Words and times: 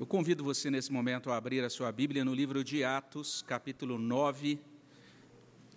Eu 0.00 0.06
convido 0.06 0.42
você 0.42 0.70
nesse 0.70 0.90
momento 0.90 1.30
a 1.30 1.36
abrir 1.36 1.62
a 1.62 1.68
sua 1.68 1.92
Bíblia 1.92 2.24
no 2.24 2.32
livro 2.32 2.64
de 2.64 2.82
Atos, 2.82 3.42
capítulo 3.42 3.98
9, 3.98 4.58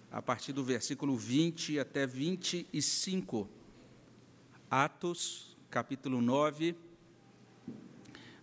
a 0.09 0.21
partir 0.21 0.53
do 0.53 0.63
versículo 0.63 1.17
20 1.17 1.77
até 1.77 2.07
25. 2.07 3.49
Atos, 4.71 5.57
capítulo 5.69 6.21
9, 6.21 6.73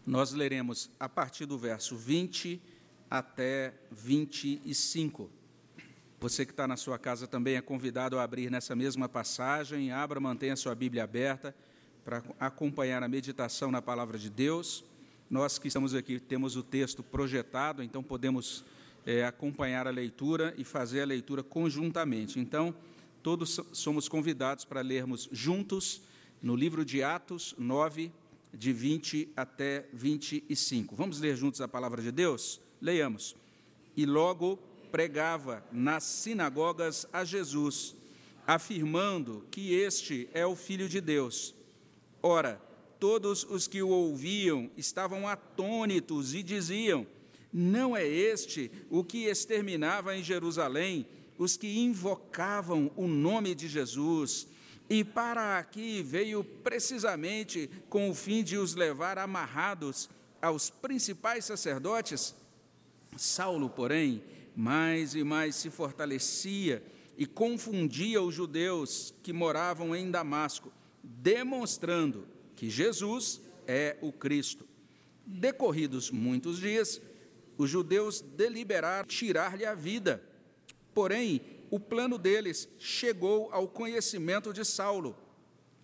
nós 0.04 0.32
leremos 0.32 0.90
a 1.00 1.08
partir 1.08 1.46
do 1.46 1.56
verso 1.56 1.96
20 1.96 2.60
até 3.10 3.72
25. 3.90 5.30
Você 6.20 6.44
que 6.44 6.52
está 6.52 6.68
na 6.68 6.76
sua 6.76 6.98
casa 6.98 7.26
também 7.26 7.56
é 7.56 7.62
convidado 7.62 8.18
a 8.18 8.22
abrir 8.22 8.50
nessa 8.50 8.76
mesma 8.76 9.08
passagem. 9.08 9.92
Abra, 9.92 10.20
mantenha 10.20 10.52
a 10.52 10.56
sua 10.56 10.74
Bíblia 10.74 11.04
aberta 11.04 11.56
para 12.04 12.22
acompanhar 12.38 13.02
a 13.02 13.08
meditação 13.08 13.70
na 13.70 13.80
palavra 13.80 14.18
de 14.18 14.28
Deus. 14.28 14.84
Nós 15.30 15.60
que 15.60 15.68
estamos 15.68 15.94
aqui 15.94 16.18
temos 16.18 16.56
o 16.56 16.62
texto 16.62 17.04
projetado, 17.04 17.84
então 17.84 18.02
podemos 18.02 18.64
é, 19.06 19.24
acompanhar 19.24 19.86
a 19.86 19.90
leitura 19.90 20.52
e 20.58 20.64
fazer 20.64 21.02
a 21.02 21.06
leitura 21.06 21.40
conjuntamente. 21.40 22.40
Então, 22.40 22.74
todos 23.22 23.60
somos 23.72 24.08
convidados 24.08 24.64
para 24.64 24.80
lermos 24.80 25.28
juntos 25.30 26.02
no 26.42 26.56
livro 26.56 26.84
de 26.84 27.04
Atos 27.04 27.54
9, 27.56 28.10
de 28.52 28.72
20 28.72 29.28
até 29.36 29.86
25. 29.92 30.96
Vamos 30.96 31.20
ler 31.20 31.36
juntos 31.36 31.60
a 31.60 31.68
palavra 31.68 32.02
de 32.02 32.10
Deus? 32.10 32.60
Leiamos. 32.80 33.36
E 33.96 34.04
logo 34.04 34.56
pregava 34.90 35.64
nas 35.70 36.02
sinagogas 36.02 37.06
a 37.12 37.24
Jesus, 37.24 37.94
afirmando 38.44 39.46
que 39.48 39.74
este 39.74 40.28
é 40.34 40.44
o 40.44 40.56
Filho 40.56 40.88
de 40.88 41.00
Deus. 41.00 41.54
Ora, 42.20 42.60
todos 43.00 43.44
os 43.44 43.66
que 43.66 43.82
o 43.82 43.88
ouviam 43.88 44.70
estavam 44.76 45.26
atônitos 45.26 46.34
e 46.34 46.42
diziam: 46.42 47.06
Não 47.52 47.96
é 47.96 48.06
este 48.06 48.70
o 48.90 49.02
que 49.02 49.24
exterminava 49.24 50.14
em 50.14 50.22
Jerusalém 50.22 51.06
os 51.38 51.56
que 51.56 51.78
invocavam 51.78 52.92
o 52.94 53.08
nome 53.08 53.54
de 53.54 53.66
Jesus? 53.66 54.46
E 54.88 55.02
para 55.02 55.58
aqui 55.58 56.02
veio 56.02 56.44
precisamente 56.44 57.70
com 57.88 58.10
o 58.10 58.14
fim 58.14 58.42
de 58.42 58.58
os 58.58 58.74
levar 58.74 59.18
amarrados 59.18 60.10
aos 60.42 60.68
principais 60.68 61.46
sacerdotes? 61.46 62.34
Saulo, 63.16 63.70
porém, 63.70 64.22
mais 64.54 65.14
e 65.14 65.24
mais 65.24 65.54
se 65.56 65.70
fortalecia 65.70 66.82
e 67.16 67.24
confundia 67.24 68.20
os 68.20 68.34
judeus 68.34 69.14
que 69.22 69.32
moravam 69.32 69.94
em 69.94 70.10
Damasco, 70.10 70.72
demonstrando 71.02 72.26
que 72.60 72.68
Jesus 72.68 73.40
é 73.66 73.96
o 74.02 74.12
Cristo. 74.12 74.68
Decorridos 75.24 76.10
muitos 76.10 76.58
dias, 76.58 77.00
os 77.56 77.70
judeus 77.70 78.20
deliberaram 78.20 79.08
tirar-lhe 79.08 79.64
a 79.64 79.74
vida. 79.74 80.22
Porém, 80.92 81.40
o 81.70 81.80
plano 81.80 82.18
deles 82.18 82.68
chegou 82.78 83.50
ao 83.50 83.66
conhecimento 83.66 84.52
de 84.52 84.62
Saulo. 84.62 85.16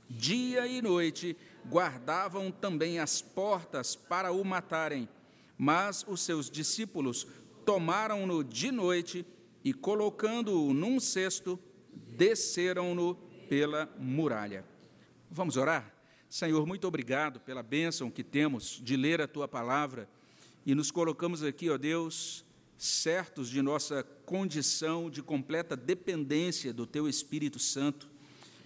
Dia 0.07 0.67
e 0.67 0.83
noite 0.83 1.35
guardavam 1.67 2.51
também 2.53 2.99
as 2.99 3.23
portas 3.23 3.97
para 3.97 4.31
o 4.31 4.45
matarem, 4.45 5.09
mas 5.57 6.05
os 6.07 6.21
seus 6.21 6.51
discípulos 6.51 7.27
tomaram-no 7.65 8.45
de 8.45 8.71
noite 8.71 9.25
e, 9.65 9.73
colocando-o 9.73 10.75
num 10.75 11.01
cesto, 11.01 11.59
desceram-no 11.91 13.15
pela 13.49 13.91
muralha. 13.99 14.63
Vamos 15.31 15.57
orar? 15.57 15.96
Senhor, 16.29 16.67
muito 16.67 16.87
obrigado 16.89 17.39
pela 17.41 17.63
bênção 17.63 18.11
que 18.11 18.25
temos 18.25 18.81
de 18.83 18.97
ler 18.97 19.21
a 19.21 19.29
tua 19.29 19.47
palavra 19.47 20.09
e 20.65 20.75
nos 20.75 20.91
colocamos 20.91 21.43
aqui, 21.43 21.71
ó 21.71 21.79
Deus, 21.79 22.45
certos 22.77 23.49
de 23.49 23.63
nossa 23.63 24.03
condição 24.25 25.09
de 25.09 25.23
completa 25.23 25.77
dependência 25.77 26.73
do 26.73 26.85
teu 26.85 27.09
Espírito 27.09 27.59
Santo, 27.59 28.09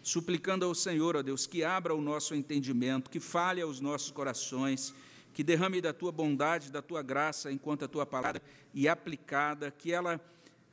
suplicando 0.02 0.64
ao 0.64 0.74
Senhor, 0.74 1.16
ó 1.16 1.22
Deus, 1.22 1.46
que 1.46 1.62
abra 1.62 1.94
o 1.94 2.00
nosso 2.00 2.34
entendimento, 2.34 3.10
que 3.10 3.20
fale 3.20 3.60
aos 3.60 3.78
nossos 3.78 4.10
corações 4.10 4.94
que 5.34 5.44
derrame 5.44 5.80
da 5.80 5.92
tua 5.92 6.10
bondade, 6.10 6.72
da 6.72 6.82
tua 6.82 7.02
graça, 7.02 7.52
enquanto 7.52 7.84
a 7.84 7.88
tua 7.88 8.04
palavra 8.04 8.42
e 8.74 8.88
aplicada, 8.88 9.70
que 9.70 9.92
ela 9.92 10.20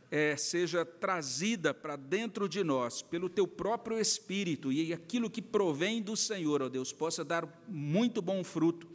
é, 0.09 0.35
seja 0.37 0.85
trazida 0.85 1.73
para 1.73 1.95
dentro 1.95 2.47
de 2.47 2.63
nós 2.63 3.01
pelo 3.01 3.29
teu 3.29 3.47
próprio 3.47 3.99
Espírito 3.99 4.71
e 4.71 4.93
aquilo 4.93 5.29
que 5.29 5.41
provém 5.41 6.01
do 6.01 6.15
Senhor, 6.15 6.61
ó 6.61 6.69
Deus, 6.69 6.93
possa 6.93 7.23
dar 7.23 7.47
muito 7.67 8.21
bom 8.21 8.43
fruto 8.43 8.87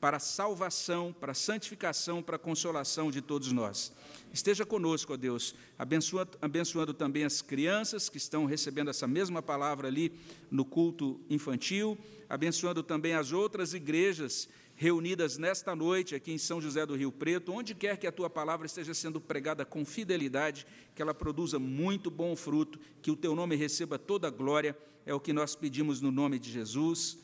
para 0.00 0.16
a 0.16 0.20
salvação, 0.20 1.12
para 1.12 1.32
a 1.32 1.34
santificação, 1.34 2.22
para 2.22 2.36
a 2.36 2.38
consolação 2.38 3.10
de 3.10 3.20
todos 3.20 3.52
nós. 3.52 3.92
Esteja 4.32 4.64
conosco, 4.64 5.12
ó 5.12 5.16
Deus, 5.16 5.54
abençoando, 5.78 6.38
abençoando 6.40 6.94
também 6.94 7.24
as 7.24 7.42
crianças 7.42 8.08
que 8.08 8.16
estão 8.16 8.46
recebendo 8.46 8.88
essa 8.88 9.06
mesma 9.06 9.42
palavra 9.42 9.88
ali 9.88 10.12
no 10.50 10.64
culto 10.64 11.20
infantil, 11.28 11.98
abençoando 12.28 12.82
também 12.82 13.12
as 13.12 13.32
outras 13.32 13.74
igrejas 13.74 14.48
reunidas 14.80 15.36
nesta 15.36 15.76
noite 15.76 16.14
aqui 16.14 16.32
em 16.32 16.38
São 16.38 16.58
José 16.58 16.86
do 16.86 16.96
Rio 16.96 17.12
Preto, 17.12 17.52
onde 17.52 17.74
quer 17.74 17.98
que 17.98 18.06
a 18.06 18.12
tua 18.12 18.30
palavra 18.30 18.64
esteja 18.64 18.94
sendo 18.94 19.20
pregada 19.20 19.62
com 19.62 19.84
fidelidade, 19.84 20.66
que 20.94 21.02
ela 21.02 21.12
produza 21.12 21.58
muito 21.58 22.10
bom 22.10 22.34
fruto, 22.34 22.80
que 23.02 23.10
o 23.10 23.16
teu 23.16 23.34
nome 23.34 23.56
receba 23.56 23.98
toda 23.98 24.28
a 24.28 24.30
glória, 24.30 24.74
é 25.04 25.12
o 25.12 25.20
que 25.20 25.34
nós 25.34 25.54
pedimos 25.54 26.00
no 26.00 26.10
nome 26.10 26.38
de 26.38 26.50
Jesus. 26.50 27.18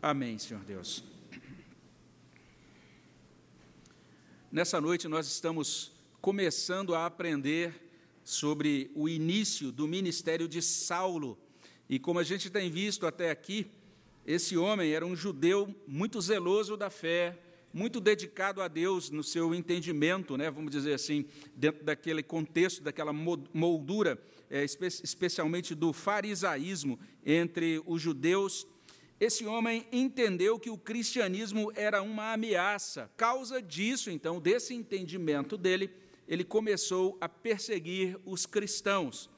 Amém, 0.00 0.38
Senhor 0.38 0.64
Deus. 0.64 1.04
Nessa 4.50 4.80
noite 4.80 5.06
nós 5.06 5.26
estamos 5.26 5.92
começando 6.22 6.94
a 6.94 7.04
aprender 7.04 7.82
sobre 8.24 8.90
o 8.94 9.10
início 9.10 9.70
do 9.70 9.86
ministério 9.86 10.48
de 10.48 10.62
Saulo. 10.62 11.38
E 11.86 11.98
como 11.98 12.18
a 12.18 12.24
gente 12.24 12.48
tem 12.48 12.70
visto 12.70 13.06
até 13.06 13.30
aqui, 13.30 13.70
esse 14.26 14.56
homem 14.56 14.92
era 14.92 15.04
um 15.04 15.14
judeu 15.14 15.74
muito 15.86 16.20
zeloso 16.20 16.76
da 16.76 16.88
fé, 16.88 17.38
muito 17.72 18.00
dedicado 18.00 18.62
a 18.62 18.68
Deus 18.68 19.10
no 19.10 19.22
seu 19.22 19.54
entendimento, 19.54 20.36
né, 20.36 20.50
vamos 20.50 20.70
dizer 20.70 20.94
assim, 20.94 21.26
dentro 21.54 21.84
daquele 21.84 22.22
contexto, 22.22 22.82
daquela 22.82 23.12
moldura, 23.12 24.18
é, 24.48 24.64
espe 24.64 24.86
especialmente 24.86 25.74
do 25.74 25.92
farisaísmo 25.92 26.98
entre 27.26 27.82
os 27.84 28.00
judeus. 28.00 28.66
Esse 29.18 29.44
homem 29.44 29.86
entendeu 29.90 30.58
que 30.58 30.70
o 30.70 30.78
cristianismo 30.78 31.72
era 31.74 32.00
uma 32.00 32.32
ameaça. 32.32 33.10
Causa 33.16 33.60
disso, 33.60 34.10
então, 34.10 34.40
desse 34.40 34.72
entendimento 34.72 35.56
dele, 35.56 35.90
ele 36.28 36.44
começou 36.44 37.18
a 37.20 37.28
perseguir 37.28 38.16
os 38.24 38.46
cristãos 38.46 39.28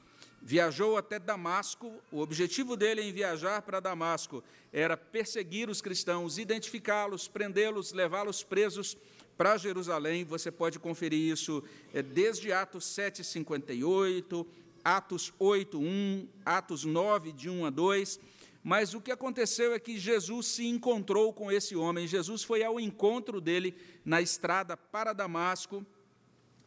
viajou 0.41 0.97
até 0.97 1.19
Damasco. 1.19 1.93
O 2.11 2.19
objetivo 2.19 2.75
dele 2.75 3.01
em 3.01 3.11
viajar 3.11 3.61
para 3.61 3.79
Damasco 3.79 4.43
era 4.71 4.95
perseguir 4.95 5.69
os 5.69 5.81
cristãos, 5.81 6.37
identificá-los, 6.37 7.27
prendê-los, 7.27 7.93
levá-los 7.93 8.43
presos 8.43 8.97
para 9.37 9.57
Jerusalém. 9.57 10.23
Você 10.25 10.51
pode 10.51 10.79
conferir 10.79 11.31
isso 11.31 11.63
é, 11.93 12.01
desde 12.01 12.51
Atos 12.51 12.85
7:58, 12.85 14.45
Atos 14.83 15.33
8:1, 15.39 16.27
Atos 16.45 16.83
9 16.83 17.31
de 17.31 17.49
1 17.49 17.65
a 17.65 17.69
2. 17.69 18.19
Mas 18.63 18.93
o 18.93 18.99
que 18.99 19.11
aconteceu 19.11 19.73
é 19.73 19.79
que 19.79 19.97
Jesus 19.97 20.47
se 20.47 20.65
encontrou 20.65 21.31
com 21.31 21.49
esse 21.49 21.75
homem. 21.75 22.05
Jesus 22.05 22.43
foi 22.43 22.63
ao 22.63 22.79
encontro 22.79 23.39
dele 23.39 23.73
na 24.03 24.21
estrada 24.21 24.75
para 24.75 25.13
Damasco. 25.13 25.85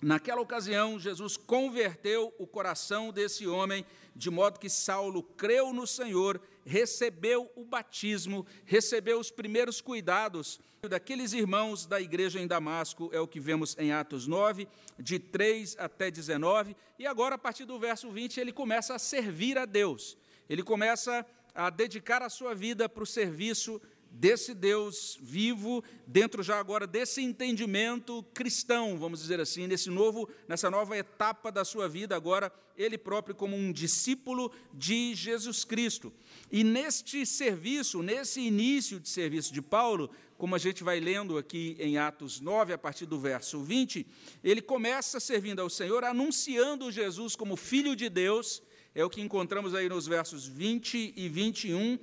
Naquela 0.02 0.40
ocasião, 0.40 0.98
Jesus 0.98 1.36
converteu 1.36 2.34
o 2.38 2.46
coração 2.46 3.12
desse 3.12 3.46
homem, 3.46 3.84
de 4.16 4.30
modo 4.30 4.58
que 4.58 4.70
Saulo 4.70 5.22
creu 5.22 5.74
no 5.74 5.86
Senhor, 5.86 6.40
recebeu 6.64 7.50
o 7.54 7.64
batismo, 7.64 8.46
recebeu 8.64 9.20
os 9.20 9.30
primeiros 9.30 9.82
cuidados 9.82 10.58
daqueles 10.88 11.34
irmãos 11.34 11.84
da 11.84 12.00
igreja 12.00 12.40
em 12.40 12.46
Damasco, 12.46 13.10
é 13.12 13.20
o 13.20 13.28
que 13.28 13.38
vemos 13.38 13.76
em 13.78 13.92
Atos 13.92 14.26
9, 14.26 14.66
de 14.98 15.18
3 15.18 15.76
até 15.78 16.10
19, 16.10 16.74
e 16.98 17.06
agora, 17.06 17.34
a 17.34 17.38
partir 17.38 17.66
do 17.66 17.78
verso 17.78 18.10
20, 18.10 18.40
ele 18.40 18.52
começa 18.52 18.94
a 18.94 18.98
servir 18.98 19.58
a 19.58 19.66
Deus, 19.66 20.16
ele 20.48 20.62
começa 20.62 21.26
a 21.54 21.68
dedicar 21.68 22.22
a 22.22 22.30
sua 22.30 22.54
vida 22.54 22.88
para 22.88 23.02
o 23.02 23.06
serviço 23.06 23.80
desse 24.10 24.54
Deus 24.54 25.18
vivo, 25.20 25.82
dentro 26.06 26.42
já 26.42 26.58
agora 26.58 26.86
desse 26.86 27.22
entendimento 27.22 28.22
cristão, 28.34 28.98
vamos 28.98 29.20
dizer 29.20 29.40
assim, 29.40 29.66
nesse 29.66 29.88
novo, 29.88 30.28
nessa 30.48 30.70
nova 30.70 30.96
etapa 30.96 31.50
da 31.50 31.64
sua 31.64 31.88
vida, 31.88 32.16
agora 32.16 32.52
ele 32.76 32.98
próprio 32.98 33.34
como 33.34 33.56
um 33.56 33.72
discípulo 33.72 34.50
de 34.72 35.14
Jesus 35.14 35.64
Cristo. 35.64 36.12
E 36.50 36.64
neste 36.64 37.24
serviço, 37.26 38.02
nesse 38.02 38.40
início 38.40 38.98
de 38.98 39.08
serviço 39.08 39.52
de 39.52 39.62
Paulo, 39.62 40.10
como 40.38 40.54
a 40.54 40.58
gente 40.58 40.82
vai 40.82 40.98
lendo 40.98 41.36
aqui 41.36 41.76
em 41.78 41.98
Atos 41.98 42.40
9, 42.40 42.72
a 42.72 42.78
partir 42.78 43.04
do 43.04 43.18
verso 43.18 43.62
20, 43.62 44.06
ele 44.42 44.62
começa 44.62 45.20
servindo 45.20 45.60
ao 45.60 45.68
Senhor, 45.68 46.02
anunciando 46.02 46.90
Jesus 46.90 47.36
como 47.36 47.56
filho 47.56 47.94
de 47.94 48.08
Deus 48.08 48.62
é 48.94 49.04
o 49.04 49.10
que 49.10 49.20
encontramos 49.20 49.74
aí 49.74 49.88
nos 49.88 50.06
versos 50.06 50.46
20 50.46 51.14
e 51.16 51.28
21. 51.28 51.98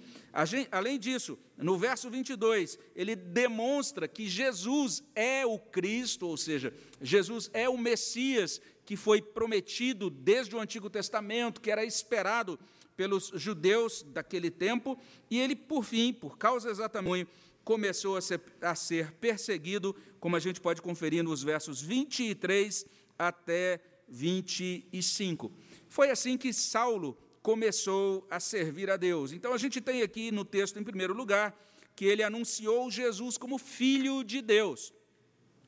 Além 0.71 0.97
disso, 0.97 1.37
no 1.57 1.77
verso 1.77 2.09
22, 2.09 2.79
ele 2.95 3.15
demonstra 3.15 4.07
que 4.07 4.27
Jesus 4.27 5.03
é 5.13 5.45
o 5.45 5.59
Cristo, 5.59 6.27
ou 6.27 6.37
seja, 6.37 6.73
Jesus 7.01 7.49
é 7.53 7.67
o 7.67 7.77
Messias 7.77 8.61
que 8.85 8.95
foi 8.95 9.21
prometido 9.21 10.09
desde 10.09 10.55
o 10.55 10.61
Antigo 10.61 10.89
Testamento, 10.89 11.59
que 11.59 11.69
era 11.69 11.83
esperado 11.83 12.57
pelos 12.95 13.31
judeus 13.35 14.01
daquele 14.01 14.49
tempo, 14.49 14.97
e 15.29 15.39
ele, 15.39 15.55
por 15.55 15.83
fim, 15.83 16.13
por 16.13 16.37
causa 16.37 16.69
exatamente, 16.69 17.29
começou 17.65 18.15
a 18.15 18.21
ser, 18.21 18.41
a 18.61 18.73
ser 18.75 19.11
perseguido, 19.11 19.93
como 20.21 20.37
a 20.37 20.39
gente 20.39 20.61
pode 20.61 20.81
conferir 20.81 21.21
nos 21.21 21.43
versos 21.43 21.81
23 21.81 22.85
até 23.19 23.81
25. 24.07 25.51
Foi 25.89 26.09
assim 26.09 26.37
que 26.37 26.51
Saulo 26.53 27.17
começou 27.41 28.27
a 28.29 28.39
servir 28.39 28.89
a 28.89 28.97
Deus. 28.97 29.31
Então 29.31 29.53
a 29.53 29.57
gente 29.57 29.79
tem 29.79 30.01
aqui 30.01 30.31
no 30.31 30.43
texto, 30.43 30.79
em 30.79 30.83
primeiro 30.83 31.13
lugar, 31.13 31.57
que 31.95 32.05
ele 32.05 32.21
anunciou 32.21 32.91
Jesus 32.91 33.37
como 33.37 33.57
filho 33.57 34.23
de 34.23 34.41
Deus. 34.41 34.93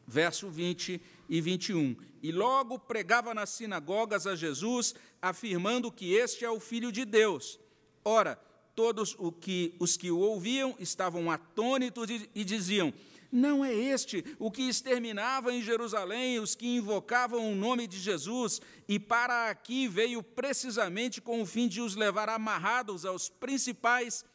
Verso 0.05 0.49
20 0.49 1.01
e 1.29 1.41
21. 1.41 1.95
E 2.21 2.31
logo 2.31 2.77
pregava 2.77 3.33
nas 3.33 3.49
sinagogas 3.51 4.27
a 4.27 4.35
Jesus, 4.35 4.93
afirmando 5.21 5.91
que 5.91 6.13
este 6.13 6.43
é 6.43 6.49
o 6.49 6.59
filho 6.59 6.91
de 6.91 7.05
Deus. 7.05 7.59
Ora, 8.03 8.35
todos 8.75 9.15
o 9.17 9.31
que, 9.31 9.75
os 9.79 9.95
que 9.95 10.11
o 10.11 10.19
ouviam 10.19 10.75
estavam 10.79 11.31
atônitos 11.31 12.09
e, 12.09 12.29
e 12.35 12.43
diziam: 12.43 12.93
Não 13.31 13.63
é 13.63 13.73
este 13.73 14.25
o 14.39 14.49
que 14.49 14.63
exterminava 14.63 15.53
em 15.53 15.61
Jerusalém 15.61 16.39
os 16.39 16.55
que 16.55 16.67
invocavam 16.77 17.51
o 17.51 17.55
nome 17.55 17.87
de 17.87 17.99
Jesus, 17.99 18.59
e 18.87 18.99
para 18.99 19.49
aqui 19.49 19.87
veio 19.87 20.23
precisamente 20.23 21.21
com 21.21 21.41
o 21.41 21.45
fim 21.45 21.67
de 21.67 21.79
os 21.79 21.95
levar 21.95 22.27
amarrados 22.27 23.05
aos 23.05 23.29
principais 23.29 24.25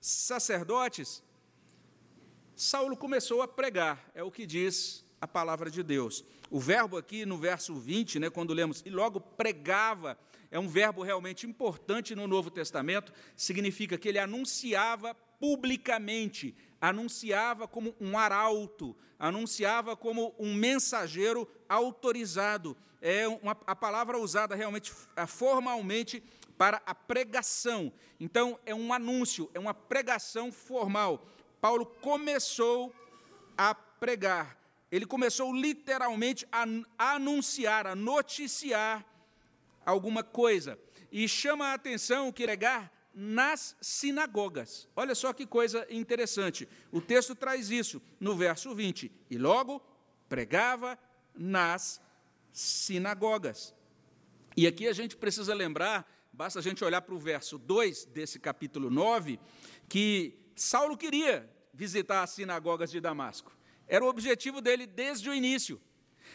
sacerdotes? 0.00 1.22
Saulo 2.54 2.96
começou 2.96 3.42
a 3.42 3.48
pregar, 3.48 4.10
é 4.14 4.22
o 4.22 4.30
que 4.30 4.46
diz 4.46 5.04
a 5.20 5.26
palavra 5.26 5.70
de 5.70 5.82
Deus. 5.82 6.24
O 6.50 6.60
verbo 6.60 6.96
aqui 6.96 7.26
no 7.26 7.36
verso 7.36 7.74
20, 7.74 8.20
né, 8.20 8.30
quando 8.30 8.54
lemos, 8.54 8.82
e 8.86 8.90
logo 8.90 9.20
pregava, 9.20 10.16
é 10.50 10.58
um 10.58 10.68
verbo 10.68 11.02
realmente 11.02 11.46
importante 11.46 12.14
no 12.14 12.28
Novo 12.28 12.50
Testamento, 12.50 13.12
significa 13.36 13.98
que 13.98 14.08
ele 14.08 14.18
anunciava 14.18 15.14
publicamente, 15.14 16.54
anunciava 16.80 17.66
como 17.66 17.94
um 18.00 18.18
arauto, 18.18 18.96
anunciava 19.18 19.96
como 19.96 20.34
um 20.38 20.54
mensageiro 20.54 21.48
autorizado. 21.68 22.76
É 23.00 23.26
uma, 23.28 23.56
a 23.66 23.76
palavra 23.76 24.18
usada 24.18 24.54
realmente 24.54 24.92
formalmente 25.26 26.22
para 26.56 26.82
a 26.86 26.94
pregação. 26.94 27.92
Então, 28.18 28.58
é 28.64 28.74
um 28.74 28.92
anúncio, 28.92 29.50
é 29.54 29.58
uma 29.58 29.74
pregação 29.74 30.50
formal. 30.50 31.26
Paulo 31.60 31.86
começou 31.86 32.94
a 33.56 33.74
pregar 33.74 34.56
ele 34.90 35.04
começou 35.04 35.52
literalmente 35.52 36.46
a 36.52 36.64
anunciar, 37.14 37.86
a 37.86 37.94
noticiar 37.94 39.04
alguma 39.84 40.22
coisa. 40.22 40.78
E 41.10 41.28
chama 41.28 41.68
a 41.68 41.74
atenção 41.74 42.32
que 42.32 42.44
pregar 42.44 42.92
nas 43.18 43.74
sinagogas. 43.80 44.86
Olha 44.94 45.14
só 45.14 45.32
que 45.32 45.46
coisa 45.46 45.86
interessante. 45.88 46.68
O 46.92 47.00
texto 47.00 47.34
traz 47.34 47.70
isso 47.70 48.02
no 48.20 48.36
verso 48.36 48.74
20. 48.74 49.10
E 49.30 49.38
logo 49.38 49.82
pregava 50.28 50.98
nas 51.34 51.98
sinagogas. 52.52 53.74
E 54.54 54.66
aqui 54.66 54.86
a 54.86 54.92
gente 54.92 55.16
precisa 55.16 55.54
lembrar, 55.54 56.06
basta 56.30 56.58
a 56.58 56.62
gente 56.62 56.84
olhar 56.84 57.00
para 57.00 57.14
o 57.14 57.18
verso 57.18 57.56
2 57.56 58.04
desse 58.04 58.38
capítulo 58.38 58.90
9, 58.90 59.40
que 59.88 60.38
Saulo 60.54 60.94
queria 60.94 61.50
visitar 61.72 62.22
as 62.22 62.30
sinagogas 62.30 62.90
de 62.90 63.00
Damasco. 63.00 63.50
Era 63.88 64.04
o 64.04 64.08
objetivo 64.08 64.60
dele 64.60 64.86
desde 64.86 65.30
o 65.30 65.34
início. 65.34 65.80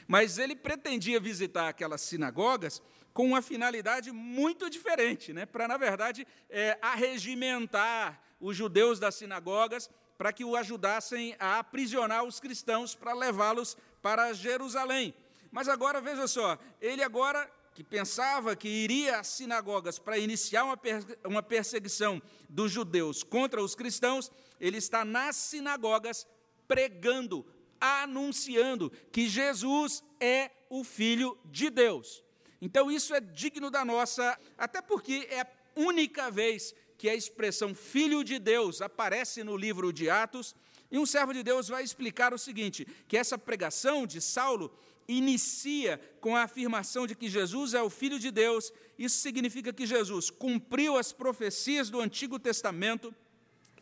Mas 0.07 0.39
ele 0.39 0.55
pretendia 0.55 1.19
visitar 1.19 1.69
aquelas 1.69 2.01
sinagogas 2.01 2.81
com 3.13 3.25
uma 3.25 3.41
finalidade 3.41 4.11
muito 4.11 4.69
diferente, 4.69 5.33
né? 5.33 5.45
para, 5.45 5.67
na 5.67 5.77
verdade, 5.77 6.25
é, 6.49 6.77
arregimentar 6.81 8.21
os 8.39 8.55
judeus 8.55 8.99
das 8.99 9.15
sinagogas 9.15 9.89
para 10.17 10.31
que 10.31 10.45
o 10.45 10.55
ajudassem 10.55 11.35
a 11.39 11.59
aprisionar 11.59 12.23
os 12.23 12.39
cristãos 12.39 12.95
para 12.95 13.13
levá-los 13.13 13.75
para 14.01 14.33
Jerusalém. 14.33 15.13
Mas 15.51 15.67
agora, 15.67 15.99
veja 15.99 16.27
só, 16.27 16.57
ele 16.79 17.03
agora 17.03 17.51
que 17.73 17.83
pensava 17.83 18.55
que 18.55 18.67
iria 18.67 19.19
às 19.19 19.27
sinagogas 19.27 19.97
para 19.97 20.17
iniciar 20.17 20.63
uma, 20.63 20.79
uma 21.25 21.43
perseguição 21.43 22.21
dos 22.49 22.71
judeus 22.71 23.23
contra 23.23 23.63
os 23.63 23.75
cristãos, 23.75 24.31
ele 24.59 24.77
está 24.77 25.05
nas 25.05 25.35
sinagogas 25.35 26.27
pregando, 26.67 27.45
anunciando 27.79 28.91
que 29.11 29.27
Jesus 29.27 30.03
é 30.19 30.51
o 30.69 30.83
Filho 30.83 31.37
de 31.45 31.69
Deus. 31.69 32.23
Então, 32.61 32.91
isso 32.91 33.13
é 33.13 33.19
digno 33.19 33.71
da 33.71 33.83
nossa, 33.83 34.37
até 34.57 34.81
porque 34.81 35.27
é 35.31 35.41
a 35.41 35.47
única 35.75 36.29
vez 36.29 36.75
que 36.97 37.09
a 37.09 37.15
expressão 37.15 37.73
Filho 37.73 38.23
de 38.23 38.37
Deus 38.37 38.81
aparece 38.81 39.43
no 39.43 39.57
livro 39.57 39.91
de 39.91 40.09
Atos, 40.09 40.55
e 40.91 40.99
um 40.99 41.05
servo 41.05 41.33
de 41.33 41.41
Deus 41.41 41.69
vai 41.69 41.83
explicar 41.83 42.33
o 42.33 42.37
seguinte: 42.37 42.85
que 43.07 43.17
essa 43.17 43.37
pregação 43.37 44.05
de 44.05 44.21
Saulo 44.21 44.71
inicia 45.07 45.99
com 46.19 46.35
a 46.35 46.43
afirmação 46.43 47.07
de 47.07 47.15
que 47.15 47.29
Jesus 47.29 47.73
é 47.73 47.81
o 47.81 47.89
Filho 47.89 48.19
de 48.19 48.29
Deus. 48.29 48.71
Isso 48.99 49.19
significa 49.19 49.73
que 49.73 49.85
Jesus 49.85 50.29
cumpriu 50.29 50.97
as 50.97 51.11
profecias 51.11 51.89
do 51.89 51.99
Antigo 51.99 52.37
Testamento 52.37 53.13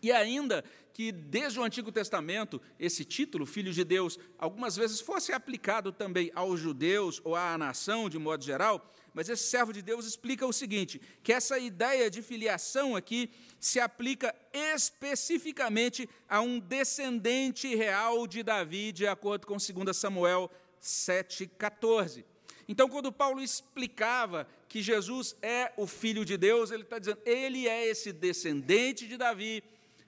e 0.02 0.12
ainda 0.12 0.64
que 0.94 1.12
desde 1.12 1.60
o 1.60 1.64
Antigo 1.64 1.92
Testamento 1.92 2.62
esse 2.80 3.06
título, 3.06 3.46
Filho 3.46 3.72
de 3.72 3.84
Deus, 3.84 4.20
algumas 4.38 4.76
vezes 4.76 5.00
fosse 5.00 5.32
aplicado 5.32 5.92
também 5.92 6.32
aos 6.36 6.60
judeus 6.60 7.22
ou 7.24 7.36
à 7.36 7.58
nação 7.58 8.10
de 8.10 8.18
modo 8.18 8.44
geral, 8.44 8.92
mas 9.14 9.30
esse 9.30 9.44
servo 9.44 9.74
de 9.74 9.82
Deus 9.82 10.06
explica 10.06 10.46
o 10.46 10.54
seguinte: 10.54 11.02
que 11.24 11.34
essa 11.34 11.58
ideia 11.58 12.10
de 12.10 12.22
filiação 12.22 12.96
aqui 12.96 13.30
se 13.60 13.80
aplica 13.80 14.34
especificamente 14.54 16.08
a 16.28 16.42
um 16.42 16.60
descendente 16.60 17.76
real 17.76 18.28
de 18.28 18.44
Davi, 18.44 18.92
de 18.92 19.08
acordo 19.08 19.48
com 19.48 19.58
2 19.58 19.96
Samuel 19.96 20.50
7,14. 20.82 22.24
Então, 22.68 22.88
quando 22.88 23.12
Paulo 23.12 23.42
explicava 23.42 24.48
que 24.68 24.82
Jesus 24.82 25.36
é 25.42 25.74
o 25.76 25.88
Filho 25.88 26.24
de 26.24 26.38
Deus, 26.38 26.70
ele 26.70 26.84
está 26.84 27.00
dizendo, 27.00 27.20
ele 27.26 27.68
é 27.68 27.88
esse 27.88 28.14
descendente 28.14 29.08
de 29.08 29.18
Davi 29.18 29.64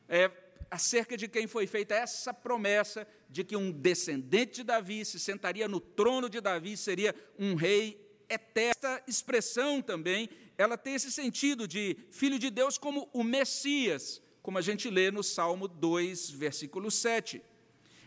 é, 0.08 0.30
acerca 0.72 1.18
de 1.18 1.28
quem 1.28 1.48
foi 1.48 1.68
feita 1.68 1.94
essa 1.94 2.34
promessa 2.34 3.06
de 3.30 3.44
que 3.44 3.58
um 3.58 3.70
descendente 3.70 4.54
de 4.56 4.64
Davi 4.64 5.04
se 5.04 5.20
sentaria 5.20 5.68
no 5.68 5.82
trono 5.82 6.30
de 6.30 6.40
Davi, 6.40 6.78
seria 6.78 7.14
um 7.38 7.56
rei 7.56 8.00
eterno. 8.30 8.72
Esta 8.72 9.04
expressão 9.06 9.82
também, 9.82 10.30
ela 10.58 10.78
tem 10.78 10.96
esse 10.96 11.12
sentido 11.12 11.68
de 11.68 11.98
filho 12.10 12.40
de 12.40 12.50
Deus 12.50 12.78
como 12.78 13.10
o 13.12 13.24
Messias, 13.24 14.22
como 14.42 14.58
a 14.58 14.62
gente 14.62 14.90
lê 14.90 15.12
no 15.12 15.22
Salmo 15.22 15.68
2, 15.68 16.32
versículo 16.32 16.90
7. 16.90 17.42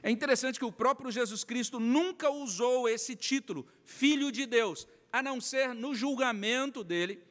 É 0.02 0.10
interessante 0.10 0.58
que 0.58 0.64
o 0.64 0.72
próprio 0.72 1.10
Jesus 1.10 1.44
Cristo 1.44 1.78
nunca 1.78 2.30
usou 2.30 2.88
esse 2.88 3.14
título, 3.14 3.66
filho 3.84 4.32
de 4.32 4.46
Deus, 4.46 4.86
a 5.12 5.22
não 5.22 5.40
ser 5.40 5.74
no 5.74 5.94
julgamento 5.94 6.82
dele, 6.82 7.22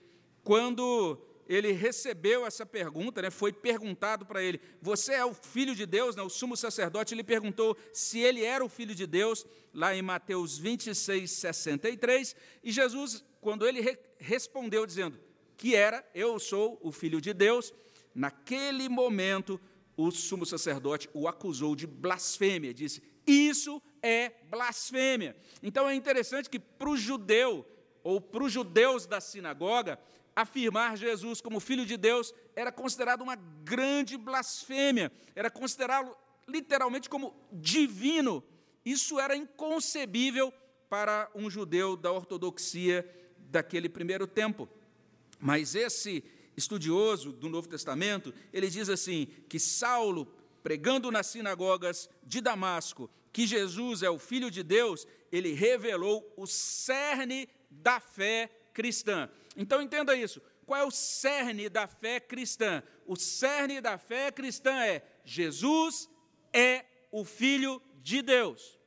quando 0.43 1.19
ele 1.47 1.71
recebeu 1.71 2.45
essa 2.45 2.65
pergunta, 2.65 3.21
né, 3.21 3.29
foi 3.29 3.51
perguntado 3.51 4.25
para 4.25 4.41
ele: 4.41 4.61
Você 4.81 5.13
é 5.13 5.25
o 5.25 5.33
filho 5.33 5.75
de 5.75 5.85
Deus? 5.85 6.15
Né, 6.15 6.21
o 6.21 6.29
sumo 6.29 6.55
sacerdote 6.55 7.15
lhe 7.15 7.23
perguntou 7.23 7.77
se 7.91 8.19
ele 8.19 8.43
era 8.43 8.63
o 8.63 8.69
filho 8.69 8.95
de 8.95 9.05
Deus, 9.05 9.45
lá 9.73 9.95
em 9.95 10.01
Mateus 10.01 10.57
26, 10.57 11.29
63. 11.31 12.35
E 12.63 12.71
Jesus, 12.71 13.23
quando 13.41 13.67
ele 13.67 13.81
re 13.81 13.97
respondeu 14.17 14.85
dizendo 14.85 15.19
que 15.57 15.75
era, 15.75 16.05
eu 16.15 16.39
sou 16.39 16.79
o 16.81 16.91
filho 16.91 17.19
de 17.19 17.33
Deus, 17.33 17.73
naquele 18.15 18.87
momento 18.87 19.59
o 19.95 20.11
sumo 20.11 20.45
sacerdote 20.45 21.09
o 21.13 21.27
acusou 21.27 21.75
de 21.75 21.85
blasfêmia, 21.85 22.73
disse: 22.73 23.01
Isso 23.25 23.81
é 24.01 24.31
blasfêmia. 24.49 25.35
Então 25.61 25.89
é 25.89 25.95
interessante 25.95 26.49
que 26.49 26.59
para 26.59 26.89
o 26.89 26.97
judeu, 26.97 27.65
ou 28.03 28.19
para 28.19 28.43
os 28.43 28.51
judeus 28.51 29.05
da 29.05 29.21
sinagoga, 29.21 29.99
afirmar 30.35 30.97
Jesus 30.97 31.41
como 31.41 31.59
filho 31.59 31.85
de 31.85 31.97
Deus 31.97 32.33
era 32.55 32.71
considerado 32.71 33.21
uma 33.21 33.35
grande 33.35 34.17
blasfêmia, 34.17 35.11
era 35.35 35.49
considerá-lo 35.49 36.15
literalmente 36.47 37.09
como 37.09 37.35
divino. 37.51 38.43
Isso 38.85 39.19
era 39.19 39.35
inconcebível 39.35 40.53
para 40.89 41.29
um 41.33 41.49
judeu 41.49 41.95
da 41.95 42.11
ortodoxia 42.11 43.07
daquele 43.37 43.87
primeiro 43.87 44.27
tempo. 44.27 44.67
Mas 45.39 45.75
esse 45.75 46.23
estudioso 46.55 47.31
do 47.31 47.49
Novo 47.49 47.67
Testamento, 47.67 48.33
ele 48.51 48.69
diz 48.69 48.89
assim: 48.89 49.27
que 49.47 49.59
Saulo, 49.59 50.25
pregando 50.61 51.11
nas 51.11 51.27
sinagogas 51.27 52.09
de 52.23 52.41
Damasco, 52.41 53.09
que 53.31 53.47
Jesus 53.47 54.03
é 54.03 54.09
o 54.09 54.19
Filho 54.19 54.51
de 54.51 54.61
Deus, 54.61 55.07
ele 55.31 55.53
revelou 55.53 56.31
o 56.37 56.45
cerne 56.45 57.49
da 57.69 57.99
fé 57.99 58.49
cristã. 58.73 59.29
Então 59.55 59.81
entenda 59.81 60.15
isso. 60.15 60.41
qual 60.65 60.79
é 60.79 60.85
o 60.85 60.91
cerne 60.91 61.69
da 61.69 61.87
fé 61.87 62.19
cristã? 62.19 62.81
O 63.05 63.15
cerne 63.15 63.81
da 63.81 63.97
fé 63.97 64.31
cristã 64.31 64.83
é 64.83 65.03
Jesus 65.23 66.09
é 66.51 66.85
o 67.11 67.23
Filho 67.23 67.81
de 68.01 68.21
Deus. 68.21 68.79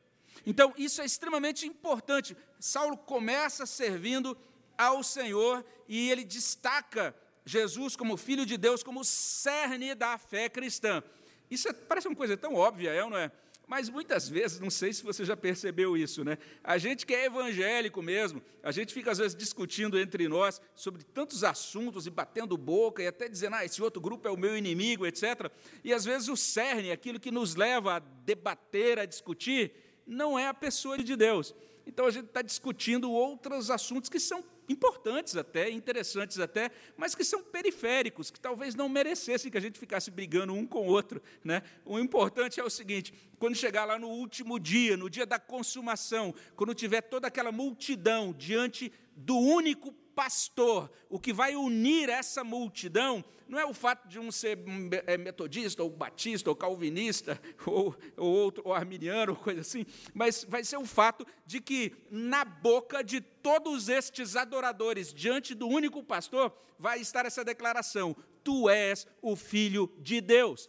Então, 0.44 0.72
isso 0.76 1.02
é 1.02 1.04
extremamente 1.04 1.66
importante. 1.66 2.36
Saulo 2.60 2.96
começa 2.96 3.66
servindo 3.66 4.36
ao 4.76 5.02
Senhor 5.02 5.64
e 5.88 6.10
ele 6.10 6.24
destaca 6.24 7.14
Jesus 7.44 7.96
como 7.96 8.16
Filho 8.16 8.46
de 8.46 8.56
Deus, 8.56 8.82
como 8.82 9.04
cerne 9.04 9.94
da 9.94 10.18
fé 10.18 10.48
cristã. 10.48 11.02
Isso 11.50 11.68
é, 11.68 11.72
parece 11.72 12.08
uma 12.08 12.16
coisa 12.16 12.36
tão 12.36 12.54
óbvia, 12.54 12.92
é 12.92 13.04
ou 13.04 13.10
não 13.10 13.18
é? 13.18 13.30
Mas 13.66 13.88
muitas 13.88 14.28
vezes, 14.28 14.60
não 14.60 14.70
sei 14.70 14.92
se 14.92 15.02
você 15.02 15.24
já 15.24 15.36
percebeu 15.36 15.96
isso, 15.96 16.22
né? 16.24 16.38
A 16.62 16.78
gente 16.78 17.04
que 17.04 17.12
é 17.12 17.24
evangélico 17.24 18.00
mesmo, 18.00 18.40
a 18.62 18.70
gente 18.70 18.94
fica 18.94 19.10
às 19.10 19.18
vezes 19.18 19.36
discutindo 19.36 19.98
entre 19.98 20.28
nós 20.28 20.60
sobre 20.72 21.02
tantos 21.02 21.42
assuntos 21.42 22.06
e 22.06 22.10
batendo 22.10 22.56
boca 22.56 23.02
e 23.02 23.08
até 23.08 23.28
dizendo, 23.28 23.56
ah, 23.56 23.64
esse 23.64 23.82
outro 23.82 24.00
grupo 24.00 24.28
é 24.28 24.30
o 24.30 24.36
meu 24.36 24.56
inimigo, 24.56 25.04
etc. 25.04 25.50
E 25.82 25.92
às 25.92 26.04
vezes 26.04 26.28
o 26.28 26.36
cerne, 26.36 26.92
aquilo 26.92 27.18
que 27.18 27.32
nos 27.32 27.56
leva 27.56 27.96
a 27.96 27.98
debater, 27.98 29.00
a 29.00 29.04
discutir, 29.04 29.72
não 30.06 30.38
é 30.38 30.46
a 30.46 30.54
pessoa 30.54 30.96
de 30.96 31.16
Deus. 31.16 31.52
Então 31.84 32.06
a 32.06 32.10
gente 32.12 32.26
está 32.26 32.42
discutindo 32.42 33.10
outros 33.10 33.68
assuntos 33.68 34.08
que 34.08 34.20
são 34.20 34.44
importantes 34.68 35.36
até, 35.36 35.70
interessantes 35.70 36.38
até, 36.38 36.70
mas 36.96 37.14
que 37.14 37.24
são 37.24 37.42
periféricos, 37.42 38.30
que 38.30 38.40
talvez 38.40 38.74
não 38.74 38.88
merecessem 38.88 39.50
que 39.50 39.58
a 39.58 39.60
gente 39.60 39.78
ficasse 39.78 40.10
brigando 40.10 40.52
um 40.52 40.66
com 40.66 40.86
o 40.86 40.90
outro. 40.90 41.22
Né? 41.44 41.62
O 41.84 41.98
importante 41.98 42.60
é 42.60 42.64
o 42.64 42.70
seguinte: 42.70 43.12
quando 43.38 43.54
chegar 43.54 43.84
lá 43.84 43.98
no 43.98 44.08
último 44.08 44.58
dia, 44.58 44.96
no 44.96 45.10
dia 45.10 45.26
da 45.26 45.38
consumação, 45.38 46.34
quando 46.54 46.74
tiver 46.74 47.02
toda 47.02 47.28
aquela 47.28 47.52
multidão 47.52 48.32
diante 48.32 48.92
do 49.14 49.38
único 49.38 49.94
pastor, 50.16 50.90
o 51.10 51.20
que 51.20 51.30
vai 51.30 51.54
unir 51.54 52.08
essa 52.08 52.42
multidão 52.42 53.22
não 53.46 53.58
é 53.58 53.66
o 53.66 53.74
fato 53.74 54.08
de 54.08 54.18
um 54.18 54.32
ser 54.32 54.58
é, 55.06 55.18
metodista, 55.18 55.82
ou 55.82 55.90
batista, 55.90 56.48
ou 56.48 56.56
calvinista, 56.56 57.40
ou, 57.66 57.94
ou 58.16 58.32
outro, 58.32 58.62
ou 58.64 58.72
arminiano, 58.72 59.32
ou 59.32 59.38
coisa 59.38 59.60
assim, 59.60 59.84
mas 60.14 60.42
vai 60.48 60.64
ser 60.64 60.78
o 60.78 60.86
fato 60.86 61.24
de 61.44 61.60
que 61.60 61.94
na 62.10 62.46
boca 62.46 63.04
de 63.04 63.20
todos 63.20 63.90
estes 63.90 64.34
adoradores, 64.34 65.12
diante 65.12 65.54
do 65.54 65.68
único 65.68 66.02
pastor, 66.02 66.50
vai 66.78 66.98
estar 66.98 67.26
essa 67.26 67.44
declaração: 67.44 68.16
Tu 68.42 68.70
és 68.70 69.06
o 69.20 69.36
Filho 69.36 69.92
de 69.98 70.22
Deus. 70.22 70.68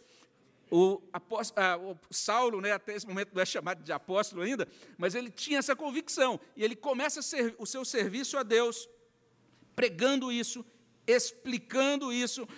O, 0.70 1.00
apóstolo, 1.10 1.66
ah, 1.66 1.78
o, 1.78 1.96
Saulo, 2.10 2.60
né, 2.60 2.72
até 2.72 2.94
esse 2.94 3.06
momento 3.06 3.30
não 3.32 3.40
é 3.40 3.46
chamado 3.46 3.82
de 3.82 3.90
apóstolo 3.90 4.42
ainda, 4.42 4.68
mas 4.98 5.14
ele 5.14 5.30
tinha 5.30 5.58
essa 5.58 5.74
convicção, 5.74 6.38
e 6.54 6.62
ele 6.62 6.76
começa 6.76 7.22
ser, 7.22 7.56
o 7.58 7.64
seu 7.64 7.86
serviço 7.86 8.36
a 8.36 8.42
Deus 8.42 8.86
pregando 9.78 10.32
isso, 10.32 10.66
explicando 11.06 12.12
isso. 12.12 12.48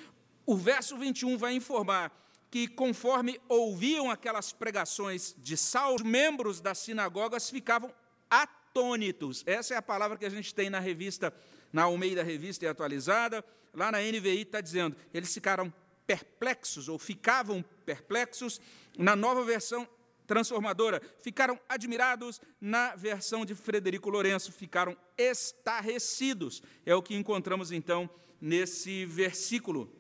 O 0.46 0.56
verso 0.56 0.96
21 0.96 1.36
vai 1.36 1.52
informar 1.52 2.10
que, 2.50 2.66
conforme 2.66 3.38
ouviam 3.46 4.10
aquelas 4.10 4.54
pregações 4.54 5.34
de 5.36 5.54
Saulo, 5.54 5.96
os 5.96 6.02
membros 6.02 6.62
das 6.62 6.78
sinagogas 6.78 7.50
ficavam 7.50 7.92
atônitos. 8.30 9.42
Essa 9.46 9.74
é 9.74 9.76
a 9.76 9.82
palavra 9.82 10.16
que 10.16 10.24
a 10.24 10.30
gente 10.30 10.54
tem 10.54 10.70
na 10.70 10.80
revista, 10.80 11.30
na 11.70 11.82
Almeida 11.82 12.22
Revista 12.22 12.64
e 12.64 12.68
Atualizada. 12.68 13.44
Lá 13.74 13.92
na 13.92 13.98
NVI 13.98 14.40
está 14.40 14.62
dizendo, 14.62 14.96
eles 15.12 15.34
ficaram 15.34 15.70
perplexos, 16.06 16.88
ou 16.88 16.98
ficavam 16.98 17.62
perplexos. 17.84 18.62
Na 18.96 19.14
nova 19.14 19.44
versão 19.44 19.86
transformadora. 20.30 21.02
Ficaram 21.18 21.58
admirados 21.68 22.40
na 22.60 22.94
versão 22.94 23.44
de 23.44 23.52
Frederico 23.52 24.08
Lourenço, 24.08 24.52
ficaram 24.52 24.96
estarrecidos. 25.18 26.62
É 26.86 26.94
o 26.94 27.02
que 27.02 27.16
encontramos 27.16 27.72
então 27.72 28.08
nesse 28.40 29.04
versículo. 29.06 29.92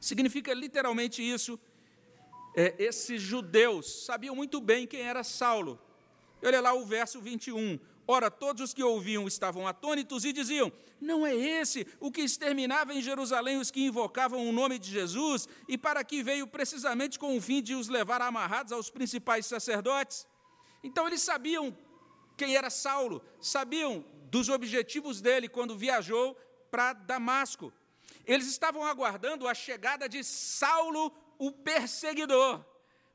Significa 0.00 0.54
literalmente 0.54 1.22
isso. 1.22 1.60
É, 2.56 2.74
esses 2.78 3.20
judeus 3.20 4.06
sabiam 4.06 4.34
muito 4.34 4.62
bem 4.62 4.86
quem 4.86 5.02
era 5.02 5.22
Saulo. 5.22 5.78
Olha 6.42 6.62
lá 6.62 6.72
o 6.72 6.86
verso 6.86 7.20
21. 7.20 7.78
Ora, 8.06 8.30
todos 8.30 8.62
os 8.62 8.74
que 8.74 8.82
ouviam 8.82 9.26
estavam 9.26 9.66
atônitos 9.66 10.24
e 10.24 10.32
diziam: 10.32 10.70
Não 11.00 11.26
é 11.26 11.34
esse 11.34 11.86
o 11.98 12.10
que 12.10 12.20
exterminava 12.20 12.92
em 12.92 13.00
Jerusalém 13.00 13.58
os 13.58 13.70
que 13.70 13.84
invocavam 13.84 14.46
o 14.46 14.52
nome 14.52 14.78
de 14.78 14.90
Jesus, 14.90 15.48
e 15.66 15.78
para 15.78 16.04
que 16.04 16.22
veio 16.22 16.46
precisamente 16.46 17.18
com 17.18 17.36
o 17.36 17.40
fim 17.40 17.62
de 17.62 17.74
os 17.74 17.88
levar 17.88 18.20
amarrados 18.20 18.72
aos 18.72 18.90
principais 18.90 19.46
sacerdotes? 19.46 20.26
Então 20.82 21.06
eles 21.06 21.22
sabiam 21.22 21.76
quem 22.36 22.56
era 22.56 22.68
Saulo, 22.68 23.24
sabiam 23.40 24.04
dos 24.30 24.50
objetivos 24.50 25.20
dele 25.20 25.48
quando 25.48 25.76
viajou 25.76 26.34
para 26.70 26.92
Damasco. 26.92 27.72
Eles 28.26 28.46
estavam 28.46 28.84
aguardando 28.84 29.48
a 29.48 29.54
chegada 29.54 30.08
de 30.08 30.22
Saulo, 30.22 31.10
o 31.38 31.50
perseguidor. 31.50 32.64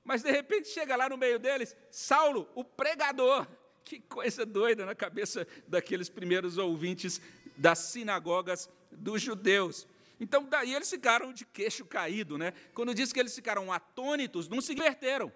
Mas 0.03 0.24
de 0.24 0.31
repente 0.31 0.69
chega 0.69 0.96
lá 0.96 1.08
no 1.10 1.17
meio 1.17 1.38
deles 1.38 1.75
Saulo, 1.91 2.50
o 2.55 2.63
pregador. 2.63 3.48
Que 3.83 4.00
coisa 4.00 4.45
doida 4.45 4.86
na 4.86 4.93
cabeça 4.93 5.48
daqueles 5.67 6.09
primeiros 6.09 6.57
ouvintes 6.57 7.21
das 7.57 7.79
sinagogas 7.79 8.69
dos 8.91 9.21
judeus. 9.21 9.88
Então, 10.19 10.43
daí 10.43 10.74
eles 10.74 10.89
ficaram 10.89 11.31
de 11.31 11.45
queixo 11.45 11.86
caído, 11.86 12.38
né? 12.38 12.53
Quando 12.74 12.93
diz 12.93 13.13
que 13.13 13.19
eles 13.19 13.33
ficaram 13.33 13.71
atônitos, 13.71 14.48
não 14.48 14.59
se 14.62 14.74
inverteram. 14.74 15.31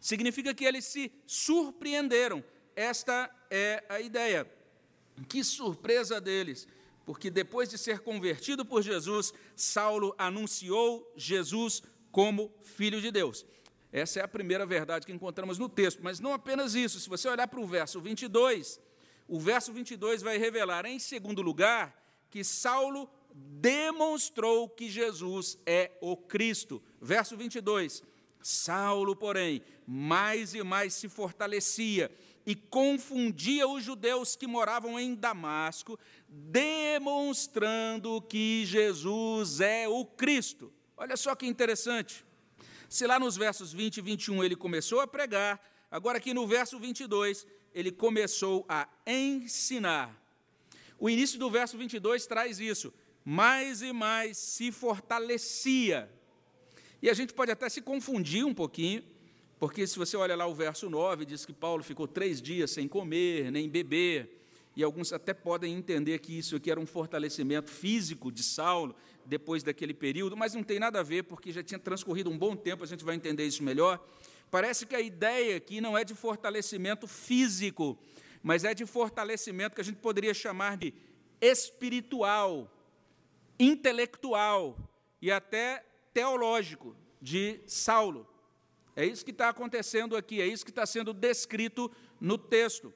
Significa 0.00 0.54
que 0.54 0.64
eles 0.64 0.84
se 0.84 1.12
surpreenderam. 1.26 2.42
Esta 2.76 3.30
é 3.50 3.84
a 3.88 4.00
ideia. 4.00 4.50
Que 5.28 5.44
surpresa 5.44 6.20
deles, 6.20 6.66
porque 7.04 7.30
depois 7.30 7.68
de 7.68 7.76
ser 7.76 8.00
convertido 8.00 8.64
por 8.64 8.82
Jesus, 8.82 9.34
Saulo 9.54 10.14
anunciou 10.16 11.12
Jesus 11.16 11.82
como 12.10 12.52
filho 12.62 13.00
de 13.00 13.10
Deus. 13.10 13.44
Essa 13.92 14.20
é 14.20 14.22
a 14.22 14.28
primeira 14.28 14.64
verdade 14.64 15.04
que 15.04 15.12
encontramos 15.12 15.58
no 15.58 15.68
texto, 15.68 16.00
mas 16.02 16.20
não 16.20 16.32
apenas 16.32 16.74
isso. 16.74 17.00
Se 17.00 17.08
você 17.08 17.28
olhar 17.28 17.48
para 17.48 17.60
o 17.60 17.66
verso 17.66 18.00
22, 18.00 18.80
o 19.26 19.38
verso 19.38 19.72
22 19.72 20.22
vai 20.22 20.38
revelar, 20.38 20.86
em 20.86 20.98
segundo 20.98 21.42
lugar, 21.42 21.96
que 22.30 22.44
Saulo 22.44 23.10
demonstrou 23.34 24.68
que 24.68 24.88
Jesus 24.88 25.58
é 25.66 25.92
o 26.00 26.16
Cristo. 26.16 26.82
Verso 27.00 27.36
22. 27.36 28.02
Saulo, 28.40 29.14
porém, 29.14 29.62
mais 29.86 30.54
e 30.54 30.62
mais 30.62 30.94
se 30.94 31.08
fortalecia 31.08 32.10
e 32.46 32.54
confundia 32.54 33.68
os 33.68 33.84
judeus 33.84 34.34
que 34.34 34.46
moravam 34.46 34.98
em 34.98 35.14
Damasco, 35.14 35.98
demonstrando 36.28 38.20
que 38.22 38.64
Jesus 38.64 39.60
é 39.60 39.86
o 39.88 40.04
Cristo. 40.04 40.72
Olha 40.96 41.16
só 41.16 41.34
que 41.34 41.46
interessante. 41.46 42.24
Se 42.90 43.06
lá 43.06 43.20
nos 43.20 43.36
versos 43.36 43.72
20 43.72 43.98
e 43.98 44.00
21 44.00 44.42
ele 44.42 44.56
começou 44.56 44.98
a 44.98 45.06
pregar, 45.06 45.64
agora 45.88 46.18
aqui 46.18 46.34
no 46.34 46.44
verso 46.44 46.76
22 46.76 47.46
ele 47.72 47.92
começou 47.92 48.66
a 48.68 48.88
ensinar. 49.06 50.20
O 50.98 51.08
início 51.08 51.38
do 51.38 51.48
verso 51.48 51.78
22 51.78 52.26
traz 52.26 52.58
isso. 52.58 52.92
Mais 53.24 53.80
e 53.80 53.92
mais 53.92 54.36
se 54.36 54.72
fortalecia. 54.72 56.10
E 57.00 57.08
a 57.08 57.14
gente 57.14 57.32
pode 57.32 57.52
até 57.52 57.68
se 57.68 57.80
confundir 57.80 58.44
um 58.44 58.52
pouquinho, 58.52 59.04
porque 59.56 59.86
se 59.86 59.96
você 59.96 60.16
olha 60.16 60.34
lá 60.34 60.48
o 60.48 60.54
verso 60.54 60.90
9, 60.90 61.24
diz 61.24 61.46
que 61.46 61.52
Paulo 61.52 61.84
ficou 61.84 62.08
três 62.08 62.42
dias 62.42 62.72
sem 62.72 62.88
comer, 62.88 63.52
nem 63.52 63.68
beber 63.68 64.40
e 64.76 64.82
alguns 64.82 65.12
até 65.12 65.34
podem 65.34 65.74
entender 65.74 66.18
que 66.20 66.38
isso 66.38 66.56
aqui 66.56 66.70
era 66.70 66.80
um 66.80 66.86
fortalecimento 66.86 67.70
físico 67.70 68.30
de 68.30 68.42
Saulo 68.42 68.94
depois 69.30 69.62
daquele 69.62 69.94
período, 69.94 70.36
mas 70.36 70.54
não 70.54 70.64
tem 70.64 70.80
nada 70.80 70.98
a 70.98 71.02
ver, 71.04 71.22
porque 71.22 71.52
já 71.52 71.62
tinha 71.62 71.78
transcorrido 71.78 72.28
um 72.28 72.36
bom 72.36 72.56
tempo, 72.56 72.82
a 72.82 72.86
gente 72.86 73.04
vai 73.04 73.14
entender 73.14 73.46
isso 73.46 73.62
melhor. 73.62 74.04
Parece 74.50 74.84
que 74.84 74.96
a 74.96 75.00
ideia 75.00 75.56
aqui 75.56 75.80
não 75.80 75.96
é 75.96 76.02
de 76.04 76.16
fortalecimento 76.16 77.06
físico, 77.06 77.96
mas 78.42 78.64
é 78.64 78.74
de 78.74 78.84
fortalecimento 78.84 79.76
que 79.76 79.80
a 79.80 79.84
gente 79.84 79.98
poderia 79.98 80.34
chamar 80.34 80.76
de 80.76 80.92
espiritual, 81.40 82.68
intelectual 83.56 84.76
e 85.22 85.30
até 85.30 85.86
teológico 86.12 86.96
de 87.22 87.60
Saulo. 87.68 88.26
É 88.96 89.06
isso 89.06 89.24
que 89.24 89.30
está 89.30 89.48
acontecendo 89.48 90.16
aqui, 90.16 90.42
é 90.42 90.46
isso 90.46 90.64
que 90.64 90.72
está 90.72 90.84
sendo 90.84 91.12
descrito 91.12 91.88
no 92.20 92.36
texto. 92.36 92.92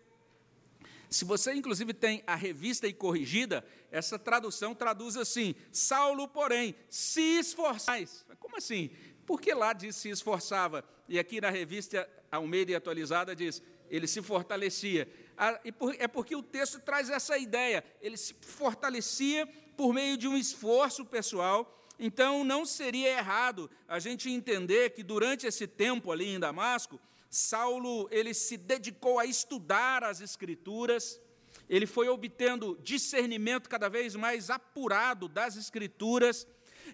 Se 1.09 1.25
você, 1.25 1.55
inclusive, 1.55 1.95
tem 1.95 2.25
a 2.27 2.35
revista 2.35 2.89
e 2.89 2.93
corrigida, 2.93 3.65
essa 3.95 4.19
tradução 4.19 4.75
traduz 4.75 5.17
assim: 5.17 5.55
Saulo, 5.71 6.27
porém, 6.27 6.75
se 6.91 7.39
esforçais. 7.39 8.27
Como 8.41 8.57
assim? 8.57 8.91
Porque 9.25 9.55
lá 9.55 9.73
diz 9.73 9.95
se 9.95 10.11
esforçava, 10.11 10.85
e 11.09 11.17
aqui 11.17 11.41
na 11.41 11.49
revista 11.49 12.09
Almeida 12.31 12.73
e 12.73 12.75
atualizada 12.75 13.37
diz 13.37 13.63
ele 13.89 14.09
se 14.09 14.21
fortalecia. 14.21 15.09
Ah, 15.37 15.61
é 15.99 16.09
porque 16.09 16.35
o 16.35 16.43
texto 16.43 16.81
traz 16.81 17.09
essa 17.09 17.39
ideia, 17.39 17.85
ele 18.01 18.17
se 18.17 18.35
fortalecia 18.41 19.47
por 19.77 19.95
meio 19.95 20.17
de 20.17 20.27
um 20.27 20.37
esforço 20.37 21.05
pessoal. 21.05 21.71
Então, 21.97 22.43
não 22.43 22.67
seria 22.67 23.11
errado 23.11 23.71
a 23.87 24.01
gente 24.01 24.29
entender 24.29 24.91
que 24.91 25.05
durante 25.05 25.47
esse 25.47 25.69
tempo 25.69 26.11
ali 26.11 26.35
em 26.35 26.41
Damasco, 26.41 26.99
Saulo 27.31 28.09
ele 28.11 28.35
se 28.35 28.57
dedicou 28.57 29.21
a 29.21 29.27
estudar 29.27 30.03
as 30.03 30.21
escrituras, 30.21 31.21
ele 31.75 31.87
foi 31.87 32.09
obtendo 32.09 32.79
discernimento 32.85 33.69
cada 33.69 33.89
vez 33.89 34.15
mais 34.15 34.49
apurado 34.49 35.27
das 35.27 35.57
Escrituras, 35.57 36.47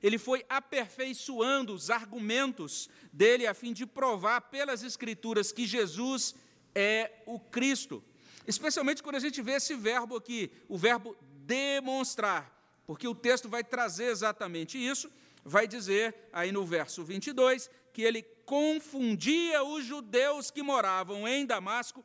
ele 0.02 0.16
foi 0.16 0.42
aperfeiçoando 0.48 1.74
os 1.74 1.90
argumentos 1.90 2.88
dele 3.12 3.46
a 3.46 3.52
fim 3.52 3.74
de 3.74 3.84
provar 3.84 4.40
pelas 4.40 4.82
Escrituras 4.82 5.52
que 5.52 5.66
Jesus 5.66 6.34
é 6.74 7.12
o 7.26 7.38
Cristo. 7.38 8.02
Especialmente 8.46 9.02
quando 9.02 9.16
a 9.16 9.20
gente 9.20 9.42
vê 9.42 9.52
esse 9.52 9.74
verbo 9.74 10.16
aqui, 10.16 10.50
o 10.66 10.78
verbo 10.78 11.14
demonstrar, 11.44 12.50
porque 12.86 13.06
o 13.06 13.14
texto 13.14 13.50
vai 13.50 13.62
trazer 13.62 14.06
exatamente 14.06 14.78
isso, 14.78 15.10
vai 15.44 15.68
dizer 15.68 16.14
aí 16.32 16.50
no 16.50 16.64
verso 16.64 17.04
22 17.04 17.68
que 17.92 18.00
ele 18.00 18.22
confundia 18.46 19.62
os 19.62 19.84
judeus 19.84 20.50
que 20.50 20.62
moravam 20.62 21.28
em 21.28 21.44
Damasco, 21.44 22.02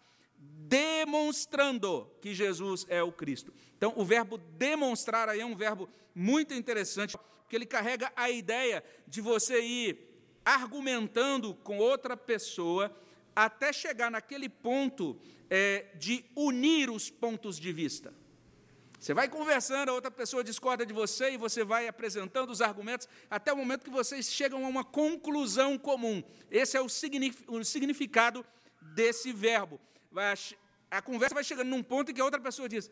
demonstrando 0.75 2.11
que 2.21 2.33
Jesus 2.33 2.85
é 2.89 3.01
o 3.01 3.11
Cristo. 3.11 3.53
Então, 3.77 3.93
o 3.95 4.03
verbo 4.03 4.37
demonstrar 4.37 5.29
aí 5.29 5.39
é 5.39 5.45
um 5.45 5.55
verbo 5.55 5.87
muito 6.13 6.53
interessante, 6.53 7.17
porque 7.17 7.55
ele 7.55 7.65
carrega 7.65 8.11
a 8.15 8.29
ideia 8.29 8.83
de 9.07 9.21
você 9.21 9.61
ir 9.61 9.97
argumentando 10.43 11.53
com 11.55 11.77
outra 11.77 12.17
pessoa 12.17 12.93
até 13.33 13.71
chegar 13.71 14.11
naquele 14.11 14.49
ponto 14.49 15.17
é, 15.49 15.85
de 15.95 16.25
unir 16.35 16.89
os 16.89 17.09
pontos 17.09 17.57
de 17.57 17.71
vista. 17.71 18.13
Você 18.99 19.13
vai 19.13 19.29
conversando, 19.29 19.89
a 19.89 19.93
outra 19.93 20.11
pessoa 20.11 20.43
discorda 20.43 20.85
de 20.85 20.93
você 20.93 21.31
e 21.31 21.37
você 21.37 21.63
vai 21.63 21.87
apresentando 21.87 22.49
os 22.49 22.61
argumentos 22.61 23.07
até 23.29 23.53
o 23.53 23.57
momento 23.57 23.85
que 23.85 23.89
vocês 23.89 24.29
chegam 24.29 24.65
a 24.65 24.67
uma 24.67 24.83
conclusão 24.83 25.77
comum. 25.77 26.21
Esse 26.51 26.75
é 26.75 26.81
o 26.81 26.89
significado 27.63 28.45
desse 28.81 29.31
verbo. 29.31 29.79
A 30.97 31.01
conversa 31.01 31.35
vai 31.35 31.43
chegando 31.43 31.69
num 31.69 31.83
ponto 31.83 32.11
em 32.11 32.13
que 32.13 32.21
a 32.21 32.25
outra 32.25 32.39
pessoa 32.39 32.69
diz: 32.69 32.89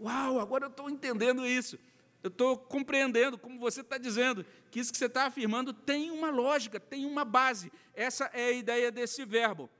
Uau, 0.00 0.38
agora 0.38 0.66
eu 0.66 0.70
estou 0.70 0.90
entendendo 0.90 1.46
isso. 1.46 1.78
Eu 2.22 2.28
estou 2.28 2.56
compreendendo, 2.56 3.38
como 3.38 3.58
você 3.58 3.80
está 3.80 3.96
dizendo, 3.96 4.44
que 4.70 4.78
isso 4.78 4.92
que 4.92 4.98
você 4.98 5.06
está 5.06 5.24
afirmando 5.24 5.72
tem 5.72 6.10
uma 6.10 6.30
lógica, 6.30 6.78
tem 6.78 7.06
uma 7.06 7.24
base. 7.24 7.72
Essa 7.94 8.26
é 8.34 8.46
a 8.46 8.52
ideia 8.52 8.92
desse 8.92 9.24
verbo. 9.24 9.70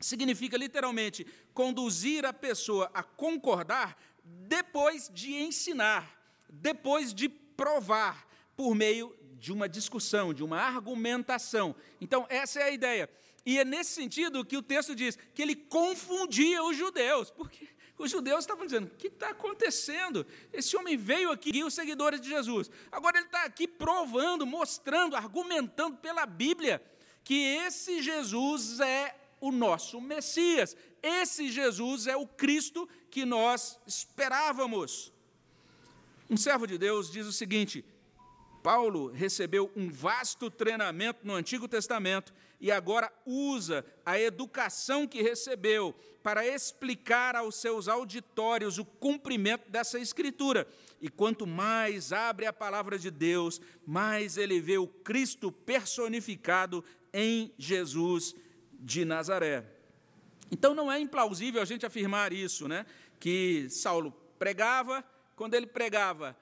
Significa 0.00 0.56
literalmente 0.56 1.24
conduzir 1.54 2.26
a 2.26 2.32
pessoa 2.32 2.90
a 2.92 3.02
concordar 3.04 3.96
depois 4.24 5.08
de 5.14 5.34
ensinar, 5.34 6.20
depois 6.50 7.14
de 7.14 7.28
provar, 7.28 8.26
por 8.56 8.74
meio 8.74 9.16
de 9.38 9.52
uma 9.52 9.68
discussão, 9.68 10.34
de 10.34 10.42
uma 10.42 10.60
argumentação. 10.60 11.74
Então, 12.00 12.26
essa 12.28 12.58
é 12.58 12.64
a 12.64 12.70
ideia. 12.70 13.08
E 13.46 13.60
é 13.60 13.64
nesse 13.64 13.92
sentido 13.92 14.44
que 14.44 14.56
o 14.56 14.62
texto 14.62 14.92
diz 14.92 15.16
que 15.32 15.40
ele 15.40 15.54
confundia 15.54 16.64
os 16.64 16.76
judeus, 16.76 17.30
porque 17.30 17.68
os 17.96 18.10
judeus 18.10 18.40
estavam 18.40 18.66
dizendo: 18.66 18.88
o 18.88 18.96
que 18.96 19.06
está 19.06 19.30
acontecendo? 19.30 20.26
Esse 20.52 20.76
homem 20.76 20.96
veio 20.96 21.30
aqui 21.30 21.50
e 21.54 21.62
os 21.62 21.72
seguidores 21.72 22.20
de 22.20 22.28
Jesus. 22.28 22.68
Agora 22.90 23.18
ele 23.18 23.26
está 23.26 23.44
aqui 23.44 23.68
provando, 23.68 24.44
mostrando, 24.44 25.14
argumentando 25.14 25.96
pela 25.98 26.26
Bíblia 26.26 26.82
que 27.22 27.34
esse 27.34 28.02
Jesus 28.02 28.80
é 28.80 29.16
o 29.40 29.52
nosso 29.52 30.00
Messias. 30.00 30.76
Esse 31.00 31.48
Jesus 31.48 32.08
é 32.08 32.16
o 32.16 32.26
Cristo 32.26 32.88
que 33.08 33.24
nós 33.24 33.78
esperávamos. 33.86 35.12
Um 36.28 36.36
servo 36.36 36.66
de 36.66 36.76
Deus 36.76 37.12
diz 37.12 37.28
o 37.28 37.32
seguinte: 37.32 37.84
Paulo 38.60 39.12
recebeu 39.12 39.70
um 39.76 39.88
vasto 39.88 40.50
treinamento 40.50 41.20
no 41.24 41.34
Antigo 41.34 41.68
Testamento 41.68 42.34
e 42.60 42.70
agora 42.70 43.12
usa 43.24 43.84
a 44.04 44.18
educação 44.18 45.06
que 45.06 45.22
recebeu 45.22 45.94
para 46.22 46.46
explicar 46.46 47.36
aos 47.36 47.56
seus 47.56 47.86
auditórios 47.86 48.78
o 48.78 48.84
cumprimento 48.84 49.70
dessa 49.70 49.98
escritura. 49.98 50.66
E 51.00 51.08
quanto 51.08 51.46
mais 51.46 52.12
abre 52.12 52.46
a 52.46 52.52
palavra 52.52 52.98
de 52.98 53.10
Deus, 53.10 53.60
mais 53.86 54.36
ele 54.36 54.60
vê 54.60 54.78
o 54.78 54.88
Cristo 54.88 55.52
personificado 55.52 56.84
em 57.12 57.52
Jesus 57.56 58.34
de 58.72 59.04
Nazaré. 59.04 59.64
Então 60.50 60.74
não 60.74 60.90
é 60.90 60.98
implausível 60.98 61.62
a 61.62 61.64
gente 61.64 61.86
afirmar 61.86 62.32
isso, 62.32 62.66
né? 62.66 62.86
Que 63.20 63.68
Saulo 63.70 64.12
pregava, 64.38 65.04
quando 65.34 65.54
ele 65.54 65.66
pregava, 65.66 66.36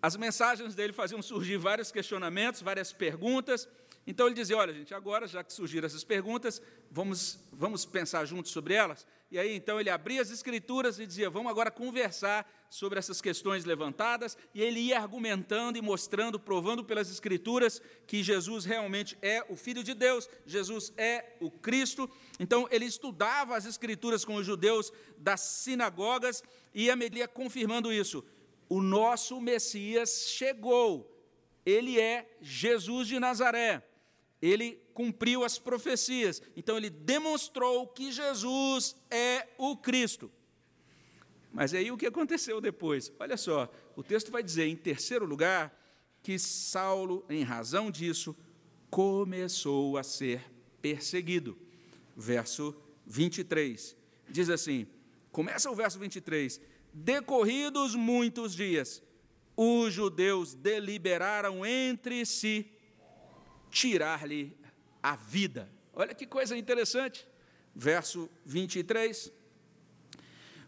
as 0.00 0.16
mensagens 0.16 0.74
dele 0.74 0.92
faziam 0.92 1.22
surgir 1.22 1.56
vários 1.56 1.90
questionamentos, 1.90 2.62
várias 2.62 2.92
perguntas. 2.92 3.68
Então 4.06 4.26
ele 4.26 4.34
dizia: 4.34 4.56
Olha, 4.56 4.72
gente, 4.72 4.94
agora, 4.94 5.26
já 5.26 5.42
que 5.42 5.52
surgiram 5.52 5.86
essas 5.86 6.04
perguntas, 6.04 6.62
vamos, 6.90 7.38
vamos 7.52 7.84
pensar 7.84 8.24
juntos 8.24 8.52
sobre 8.52 8.74
elas. 8.74 9.06
E 9.30 9.38
aí, 9.38 9.56
então, 9.56 9.80
ele 9.80 9.90
abria 9.90 10.22
as 10.22 10.30
escrituras 10.30 10.98
e 10.98 11.06
dizia: 11.06 11.28
Vamos 11.28 11.50
agora 11.50 11.70
conversar 11.70 12.48
sobre 12.70 12.98
essas 12.98 13.20
questões 13.20 13.64
levantadas. 13.64 14.36
E 14.54 14.62
ele 14.62 14.80
ia 14.80 15.00
argumentando 15.00 15.76
e 15.76 15.82
mostrando, 15.82 16.38
provando 16.38 16.84
pelas 16.84 17.10
escrituras 17.10 17.82
que 18.06 18.22
Jesus 18.22 18.64
realmente 18.64 19.18
é 19.20 19.44
o 19.48 19.56
Filho 19.56 19.82
de 19.82 19.94
Deus, 19.94 20.28
Jesus 20.46 20.92
é 20.96 21.36
o 21.40 21.50
Cristo. 21.50 22.08
Então, 22.38 22.68
ele 22.70 22.84
estudava 22.84 23.56
as 23.56 23.64
escrituras 23.64 24.24
com 24.24 24.36
os 24.36 24.46
judeus 24.46 24.92
das 25.18 25.40
sinagogas 25.40 26.44
e 26.72 26.84
ia 26.84 27.28
confirmando 27.28 27.92
isso 27.92 28.24
o 28.68 28.82
nosso 28.82 29.40
Messias 29.40 30.26
chegou. 30.28 31.12
Ele 31.64 32.00
é 32.00 32.28
Jesus 32.40 33.08
de 33.08 33.18
Nazaré. 33.18 33.82
Ele 34.46 34.80
cumpriu 34.94 35.44
as 35.44 35.58
profecias. 35.58 36.40
Então 36.56 36.76
ele 36.76 36.90
demonstrou 36.90 37.86
que 37.88 38.12
Jesus 38.12 38.96
é 39.10 39.48
o 39.58 39.76
Cristo. 39.76 40.30
Mas 41.52 41.72
aí 41.72 41.90
o 41.90 41.96
que 41.96 42.06
aconteceu 42.06 42.60
depois? 42.60 43.10
Olha 43.18 43.36
só, 43.36 43.70
o 43.96 44.02
texto 44.02 44.30
vai 44.30 44.42
dizer, 44.42 44.66
em 44.66 44.76
terceiro 44.76 45.24
lugar, 45.24 45.74
que 46.22 46.38
Saulo, 46.38 47.24
em 47.30 47.42
razão 47.42 47.90
disso, 47.90 48.36
começou 48.90 49.96
a 49.96 50.02
ser 50.02 50.44
perseguido. 50.82 51.58
Verso 52.16 52.74
23. 53.06 53.96
Diz 54.28 54.50
assim: 54.50 54.86
começa 55.32 55.70
o 55.70 55.74
verso 55.74 55.98
23 55.98 56.60
Decorridos 56.98 57.94
muitos 57.94 58.54
dias, 58.54 59.02
os 59.54 59.92
judeus 59.92 60.54
deliberaram 60.54 61.64
entre 61.64 62.24
si 62.24 62.70
tirar-lhe 63.76 64.56
a 65.02 65.14
vida. 65.14 65.70
Olha 65.92 66.14
que 66.14 66.26
coisa 66.26 66.56
interessante. 66.56 67.28
Verso 67.74 68.30
23. 68.46 69.30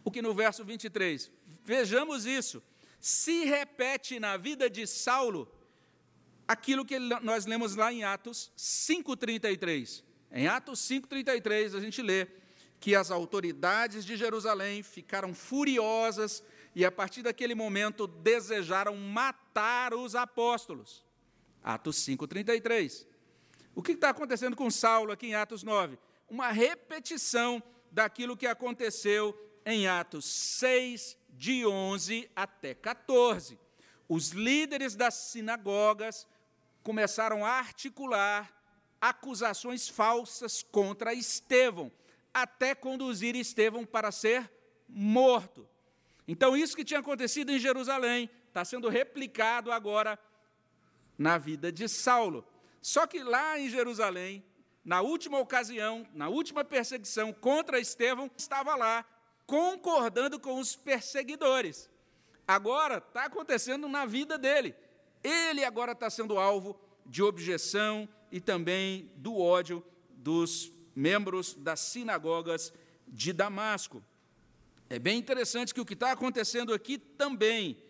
O 0.05 0.11
que 0.11 0.21
no 0.21 0.35
verso 0.35 0.62
23? 0.62 1.31
Vejamos 1.64 2.27
isso. 2.27 2.62
Se 3.01 3.47
repete 3.47 4.21
na 4.21 4.37
vida 4.37 4.68
de 4.68 4.87
Saulo 4.87 5.51
aquilo 6.47 6.85
que 6.85 6.99
nós 6.99 7.47
lemos 7.47 7.77
lá 7.77 7.90
em 7.90 8.05
Atos 8.05 8.53
5:33. 8.55 10.05
Em 10.31 10.47
Atos 10.47 10.79
5:33 10.81 11.75
a 11.75 11.81
gente 11.81 12.03
lê 12.03 12.27
que 12.79 12.94
as 12.94 13.11
autoridades 13.11 14.05
de 14.05 14.18
Jerusalém 14.18 14.83
ficaram 14.83 15.35
furiosas 15.35 16.42
e, 16.75 16.85
a 16.85 16.92
partir 16.92 17.23
daquele 17.23 17.55
momento, 17.55 18.07
desejaram 18.07 18.94
matar 18.97 19.94
os 19.94 20.14
apóstolos. 20.14 21.08
Atos 21.62 21.97
5,33. 22.07 23.07
O 23.75 23.83
que 23.83 23.92
está 23.92 24.11
acontecendo 24.11 24.57
com 24.57 24.71
Saulo 24.71 25.12
aqui 25.12 25.29
em 25.29 25.35
Atos 25.35 25.62
9? 25.62 25.99
Uma 26.29 26.51
repetição 26.51 27.62
daquilo 27.90 28.37
que 28.37 28.47
aconteceu 28.47 29.38
em 29.64 29.87
Atos 29.87 30.25
6, 30.25 31.16
de 31.31 31.66
11 31.66 32.31
até 32.35 32.75
14. 32.75 33.59
Os 34.09 34.31
líderes 34.31 34.94
das 34.94 35.14
sinagogas 35.14 36.27
começaram 36.83 37.44
a 37.44 37.51
articular 37.51 38.53
acusações 39.01 39.88
falsas 39.88 40.62
contra 40.62 41.14
Estevão 41.14 41.92
até 42.33 42.75
conduzir 42.75 43.35
Estevão 43.37 43.85
para 43.85 44.12
ser 44.12 44.51
morto. 44.88 45.68
Então, 46.27 46.57
isso 46.57 46.77
que 46.77 46.85
tinha 46.85 47.01
acontecido 47.01 47.51
em 47.51 47.59
Jerusalém 47.59 48.31
está 48.47 48.64
sendo 48.64 48.88
replicado 48.88 49.73
agora 49.73 50.18
na 51.18 51.37
vida 51.37 51.70
de 51.72 51.88
Saulo. 51.88 52.46
Só 52.81 53.07
que 53.07 53.22
lá 53.22 53.59
em 53.59 53.68
Jerusalém, 53.68 54.44
na 54.85 55.02
última 55.02 55.38
ocasião, 55.38 56.07
na 56.14 56.28
última 56.28 56.64
perseguição 56.64 57.33
contra 57.33 57.81
Estevão, 57.81 58.31
estava 58.37 58.76
lá 58.76 59.04
concordando 59.44 60.38
com 60.38 60.59
os 60.59 60.76
perseguidores. 60.76 61.90
Agora 62.46 62.98
está 62.98 63.24
acontecendo 63.24 63.88
na 63.88 64.07
vida 64.07 64.38
dele. 64.38 64.74
Ele 65.22 65.64
agora 65.64 65.92
está 65.92 66.09
sendo 66.09 66.38
alvo 66.38 66.78
de 67.04 67.22
objeção 67.22 68.09
e 68.31 68.40
também 68.40 69.11
do 69.16 69.37
ódio 69.37 69.85
dos 70.11 70.72
membros 70.94 71.54
das 71.54 71.81
sinagogas 71.81 72.72
de 73.07 73.33
Damasco. 73.33 74.02
É 74.88 74.98
bem 74.98 75.18
interessante 75.18 75.74
que 75.74 75.81
o 75.81 75.85
que 75.85 75.94
está 75.94 76.12
acontecendo 76.12 76.72
aqui 76.72 76.96
também 76.96 77.83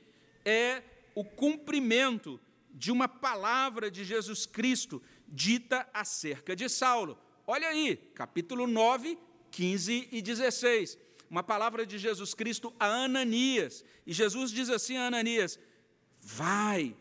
é 0.44 0.82
o 1.14 1.24
cumprimento 1.24 2.40
de 2.78 2.92
uma 2.92 3.08
palavra 3.08 3.90
de 3.90 4.04
Jesus 4.04 4.46
Cristo 4.46 5.02
dita 5.26 5.86
acerca 5.92 6.54
de 6.54 6.68
Saulo. 6.68 7.18
Olha 7.44 7.68
aí, 7.68 7.96
capítulo 8.14 8.68
9, 8.68 9.18
15 9.50 10.08
e 10.12 10.22
16. 10.22 10.96
uma 11.28 11.42
palavra 11.42 11.84
de 11.84 11.98
Jesus 11.98 12.32
Cristo 12.34 12.72
a 12.78 12.86
Ananias. 12.86 13.84
E 14.06 14.12
Jesus 14.12 14.52
diz 14.52 14.70
assim 14.70 14.96
a 14.96 15.08
Ananias: 15.08 15.58
Vai. 16.20 16.96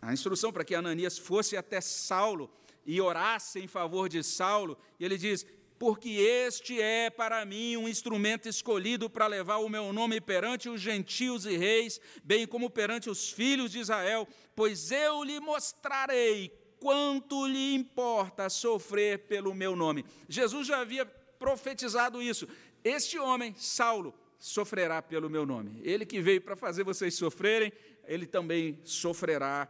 A 0.00 0.12
instrução 0.12 0.52
para 0.52 0.64
que 0.64 0.76
Ananias 0.76 1.18
fosse 1.18 1.56
até 1.56 1.80
Saulo 1.80 2.48
e 2.86 3.00
orasse 3.00 3.58
em 3.58 3.66
favor 3.66 4.08
de 4.08 4.22
Saulo. 4.22 4.78
E 5.00 5.04
ele 5.04 5.18
diz: 5.18 5.44
porque 5.78 6.08
este 6.08 6.80
é 6.80 7.08
para 7.08 7.44
mim 7.44 7.76
um 7.76 7.88
instrumento 7.88 8.48
escolhido 8.48 9.08
para 9.08 9.26
levar 9.26 9.58
o 9.58 9.68
meu 9.68 9.92
nome 9.92 10.20
perante 10.20 10.68
os 10.68 10.80
gentios 10.80 11.46
e 11.46 11.56
reis, 11.56 12.00
bem 12.24 12.46
como 12.46 12.68
perante 12.68 13.08
os 13.08 13.30
filhos 13.30 13.70
de 13.70 13.78
Israel, 13.78 14.26
pois 14.56 14.90
eu 14.90 15.22
lhe 15.22 15.38
mostrarei 15.38 16.52
quanto 16.80 17.46
lhe 17.46 17.74
importa 17.74 18.50
sofrer 18.50 19.20
pelo 19.20 19.54
meu 19.54 19.76
nome. 19.76 20.04
Jesus 20.28 20.66
já 20.66 20.80
havia 20.80 21.06
profetizado 21.06 22.20
isso. 22.20 22.48
Este 22.82 23.18
homem, 23.18 23.54
Saulo, 23.56 24.12
sofrerá 24.38 25.00
pelo 25.00 25.30
meu 25.30 25.46
nome. 25.46 25.80
Ele 25.84 26.04
que 26.04 26.20
veio 26.20 26.40
para 26.40 26.56
fazer 26.56 26.82
vocês 26.82 27.14
sofrerem, 27.14 27.72
ele 28.04 28.26
também 28.26 28.78
sofrerá 28.84 29.68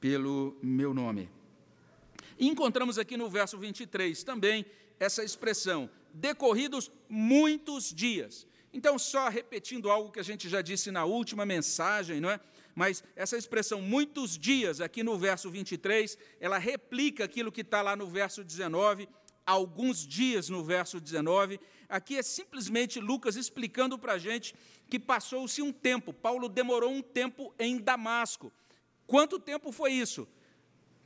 pelo 0.00 0.56
meu 0.62 0.92
nome. 0.92 1.28
E 2.38 2.48
encontramos 2.48 2.98
aqui 2.98 3.16
no 3.16 3.28
verso 3.28 3.58
23 3.58 4.22
também 4.24 4.66
essa 5.02 5.24
expressão, 5.24 5.90
decorridos 6.14 6.88
muitos 7.08 7.92
dias. 7.92 8.46
Então, 8.72 8.96
só 8.98 9.28
repetindo 9.28 9.90
algo 9.90 10.12
que 10.12 10.20
a 10.20 10.22
gente 10.22 10.48
já 10.48 10.62
disse 10.62 10.92
na 10.92 11.04
última 11.04 11.44
mensagem, 11.44 12.20
não 12.20 12.30
é? 12.30 12.38
Mas 12.72 13.02
essa 13.16 13.36
expressão 13.36 13.82
muitos 13.82 14.38
dias, 14.38 14.80
aqui 14.80 15.02
no 15.02 15.18
verso 15.18 15.50
23, 15.50 16.16
ela 16.40 16.56
replica 16.56 17.24
aquilo 17.24 17.50
que 17.50 17.62
está 17.62 17.82
lá 17.82 17.96
no 17.96 18.06
verso 18.06 18.44
19, 18.44 19.08
alguns 19.44 20.06
dias 20.06 20.48
no 20.48 20.62
verso 20.62 21.00
19. 21.00 21.58
Aqui 21.88 22.16
é 22.16 22.22
simplesmente 22.22 23.00
Lucas 23.00 23.34
explicando 23.34 23.98
para 23.98 24.12
a 24.12 24.18
gente 24.18 24.54
que 24.88 25.00
passou-se 25.00 25.60
um 25.60 25.72
tempo, 25.72 26.12
Paulo 26.12 26.48
demorou 26.48 26.90
um 26.90 27.02
tempo 27.02 27.52
em 27.58 27.76
Damasco. 27.76 28.52
Quanto 29.06 29.40
tempo 29.40 29.72
foi 29.72 29.92
isso? 29.92 30.28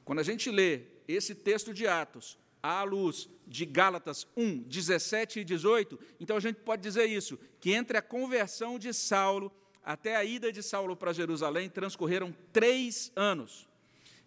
Quando 0.05 0.19
a 0.19 0.23
gente 0.23 0.51
lê 0.51 0.83
esse 1.09 1.35
texto 1.35 1.73
de 1.73 1.89
Atos, 1.89 2.39
à 2.67 2.83
luz 2.83 3.29
de 3.47 3.65
Gálatas 3.65 4.27
1, 4.37 4.63
17 4.63 5.41
e 5.41 5.45
18, 5.45 5.99
então 6.19 6.37
a 6.37 6.41
gente 6.41 6.57
pode 6.57 6.83
dizer 6.83 7.07
isso, 7.07 7.39
que 7.61 7.73
entre 7.73 7.97
a 7.97 8.03
conversão 8.03 8.79
de 8.79 8.93
Saulo 8.93 9.53
até 9.85 10.17
a 10.17 10.25
ida 10.25 10.51
de 10.51 10.63
Saulo 10.65 10.97
para 10.97 11.13
Jerusalém 11.13 11.69
transcorreram 11.69 12.35
três 12.53 13.13
anos. 13.15 13.69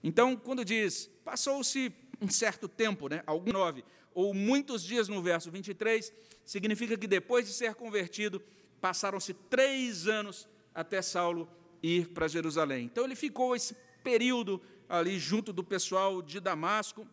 Então, 0.02 0.38
quando 0.38 0.64
diz, 0.64 1.12
passou-se 1.26 1.92
um 2.22 2.30
certo 2.30 2.70
tempo, 2.70 3.10
né, 3.10 3.22
algum 3.26 3.52
nove, 3.52 3.84
ou 4.14 4.34
muitos 4.34 4.84
dias 4.84 5.10
no 5.10 5.22
verso 5.22 5.52
23, 5.52 6.14
significa 6.46 6.98
que 6.98 7.08
depois 7.08 7.46
de 7.46 7.54
ser 7.54 7.76
convertido, 7.76 8.42
passaram-se 8.80 9.34
três 9.34 10.08
anos 10.08 10.48
até 10.74 11.02
Saulo 11.02 11.50
ir 11.84 12.08
para 12.08 12.30
Jerusalém. 12.30 12.86
Então, 12.86 13.04
ele 13.04 13.16
ficou 13.16 13.54
esse 13.54 13.76
período 14.02 14.62
ali 14.88 15.20
junto 15.20 15.52
do 15.52 15.64
pessoal 15.64 16.22
de 16.22 16.40
Damasco, 16.40 17.06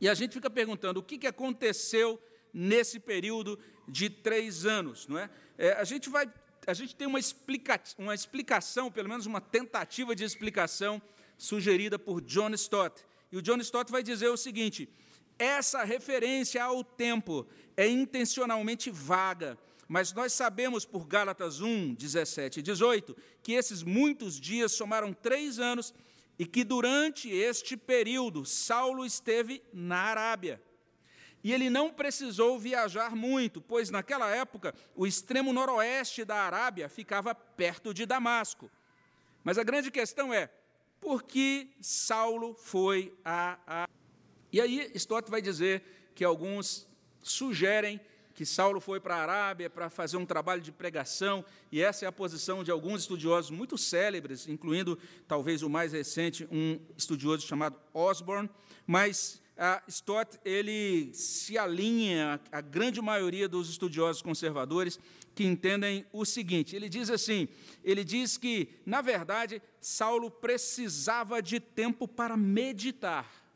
e 0.00 0.08
a 0.08 0.14
gente 0.14 0.32
fica 0.32 0.48
perguntando 0.48 1.00
o 1.00 1.02
que, 1.02 1.18
que 1.18 1.26
aconteceu 1.26 2.20
nesse 2.52 3.00
período 3.00 3.58
de 3.86 4.08
três 4.08 4.64
anos. 4.64 5.06
Não 5.06 5.18
é? 5.18 5.30
é 5.56 5.72
a 5.72 5.84
gente 5.84 6.08
vai. 6.08 6.32
A 6.66 6.74
gente 6.74 6.94
tem 6.94 7.06
uma, 7.06 7.18
explica, 7.18 7.80
uma 7.96 8.14
explicação, 8.14 8.92
pelo 8.92 9.08
menos 9.08 9.24
uma 9.24 9.40
tentativa 9.40 10.14
de 10.14 10.22
explicação, 10.22 11.00
sugerida 11.36 11.98
por 11.98 12.20
John 12.20 12.50
Stott. 12.50 13.04
E 13.32 13.36
o 13.38 13.42
John 13.42 13.56
Stott 13.58 13.90
vai 13.90 14.02
dizer 14.02 14.28
o 14.28 14.36
seguinte: 14.36 14.88
essa 15.38 15.84
referência 15.84 16.62
ao 16.62 16.84
tempo 16.84 17.46
é 17.76 17.88
intencionalmente 17.88 18.90
vaga, 18.90 19.58
mas 19.86 20.12
nós 20.12 20.32
sabemos 20.32 20.84
por 20.84 21.06
Gálatas 21.06 21.60
1, 21.60 21.94
17 21.94 22.60
e 22.60 22.62
18, 22.62 23.16
que 23.42 23.52
esses 23.52 23.82
muitos 23.82 24.38
dias 24.38 24.72
somaram 24.72 25.12
três 25.12 25.58
anos 25.58 25.94
e 26.38 26.46
que 26.46 26.62
durante 26.62 27.28
este 27.28 27.76
período 27.76 28.44
Saulo 28.44 29.04
esteve 29.04 29.62
na 29.72 29.96
Arábia. 29.96 30.62
E 31.42 31.52
ele 31.52 31.70
não 31.70 31.92
precisou 31.92 32.58
viajar 32.58 33.14
muito, 33.14 33.60
pois 33.60 33.90
naquela 33.90 34.28
época 34.30 34.74
o 34.94 35.06
extremo 35.06 35.52
noroeste 35.52 36.24
da 36.24 36.36
Arábia 36.36 36.88
ficava 36.88 37.34
perto 37.34 37.92
de 37.92 38.06
Damasco. 38.06 38.70
Mas 39.42 39.58
a 39.58 39.62
grande 39.62 39.90
questão 39.90 40.32
é, 40.32 40.50
por 41.00 41.22
que 41.22 41.70
Saulo 41.80 42.54
foi 42.54 43.16
a, 43.24 43.58
a... 43.66 43.88
E 44.52 44.60
aí 44.60 44.90
Stott 44.94 45.30
vai 45.30 45.40
dizer 45.40 46.10
que 46.14 46.24
alguns 46.24 46.88
sugerem 47.22 48.00
que 48.38 48.46
Saulo 48.46 48.80
foi 48.80 49.00
para 49.00 49.16
a 49.16 49.22
Arábia 49.22 49.68
para 49.68 49.90
fazer 49.90 50.16
um 50.16 50.24
trabalho 50.24 50.62
de 50.62 50.70
pregação, 50.70 51.44
e 51.72 51.82
essa 51.82 52.04
é 52.04 52.08
a 52.08 52.12
posição 52.12 52.62
de 52.62 52.70
alguns 52.70 53.00
estudiosos 53.00 53.50
muito 53.50 53.76
célebres, 53.76 54.46
incluindo 54.46 54.96
talvez 55.26 55.60
o 55.64 55.68
mais 55.68 55.92
recente, 55.92 56.46
um 56.48 56.78
estudioso 56.96 57.44
chamado 57.44 57.76
Osborne, 57.92 58.48
mas 58.86 59.42
a 59.56 59.82
Stott 59.88 60.38
ele 60.44 61.12
se 61.12 61.58
alinha 61.58 62.40
à 62.52 62.60
grande 62.60 63.02
maioria 63.02 63.48
dos 63.48 63.68
estudiosos 63.68 64.22
conservadores 64.22 65.00
que 65.34 65.42
entendem 65.42 66.06
o 66.12 66.24
seguinte, 66.24 66.76
ele 66.76 66.88
diz 66.88 67.10
assim, 67.10 67.48
ele 67.82 68.04
diz 68.04 68.36
que, 68.36 68.68
na 68.86 69.00
verdade, 69.00 69.60
Saulo 69.80 70.30
precisava 70.30 71.42
de 71.42 71.58
tempo 71.58 72.06
para 72.06 72.36
meditar 72.36 73.47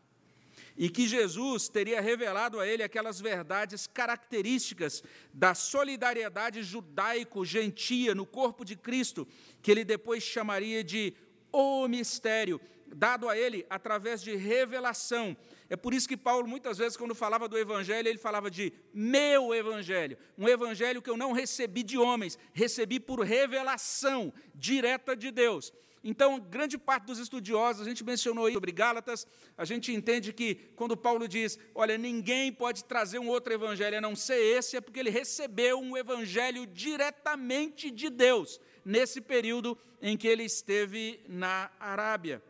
e 0.76 0.88
que 0.88 1.06
Jesus 1.06 1.68
teria 1.68 2.00
revelado 2.00 2.58
a 2.58 2.66
ele 2.66 2.82
aquelas 2.82 3.20
verdades 3.20 3.86
características 3.86 5.02
da 5.32 5.54
solidariedade 5.54 6.62
judaico-gentia 6.62 8.14
no 8.14 8.26
corpo 8.26 8.64
de 8.64 8.76
Cristo, 8.76 9.26
que 9.60 9.70
ele 9.70 9.84
depois 9.84 10.22
chamaria 10.22 10.82
de 10.82 11.14
o 11.52 11.86
mistério, 11.86 12.60
dado 12.94 13.28
a 13.28 13.36
ele 13.36 13.66
através 13.68 14.22
de 14.22 14.34
revelação. 14.34 15.36
É 15.68 15.76
por 15.76 15.94
isso 15.94 16.08
que 16.08 16.16
Paulo, 16.16 16.46
muitas 16.46 16.78
vezes, 16.78 16.96
quando 16.96 17.14
falava 17.14 17.48
do 17.48 17.58
Evangelho, 17.58 18.08
ele 18.08 18.18
falava 18.18 18.50
de 18.50 18.72
meu 18.92 19.54
Evangelho, 19.54 20.18
um 20.36 20.48
Evangelho 20.48 21.00
que 21.00 21.08
eu 21.08 21.16
não 21.16 21.32
recebi 21.32 21.82
de 21.82 21.96
homens, 21.96 22.38
recebi 22.52 23.00
por 23.00 23.20
revelação 23.20 24.32
direta 24.54 25.16
de 25.16 25.30
Deus. 25.30 25.72
Então, 26.04 26.40
grande 26.40 26.76
parte 26.76 27.04
dos 27.04 27.18
estudiosos, 27.18 27.80
a 27.80 27.88
gente 27.88 28.02
mencionou 28.02 28.46
aí 28.46 28.54
sobre 28.54 28.72
Gálatas, 28.72 29.26
a 29.56 29.64
gente 29.64 29.92
entende 29.92 30.32
que 30.32 30.56
quando 30.74 30.96
Paulo 30.96 31.28
diz, 31.28 31.58
olha, 31.74 31.96
ninguém 31.96 32.52
pode 32.52 32.84
trazer 32.84 33.20
um 33.20 33.28
outro 33.28 33.52
evangelho 33.52 33.98
a 33.98 34.00
não 34.00 34.16
ser 34.16 34.38
esse, 34.56 34.76
é 34.76 34.80
porque 34.80 34.98
ele 34.98 35.10
recebeu 35.10 35.78
um 35.78 35.96
evangelho 35.96 36.66
diretamente 36.66 37.90
de 37.90 38.10
Deus, 38.10 38.60
nesse 38.84 39.20
período 39.20 39.78
em 40.00 40.16
que 40.16 40.26
ele 40.26 40.42
esteve 40.42 41.20
na 41.28 41.70
Arábia. 41.78 42.42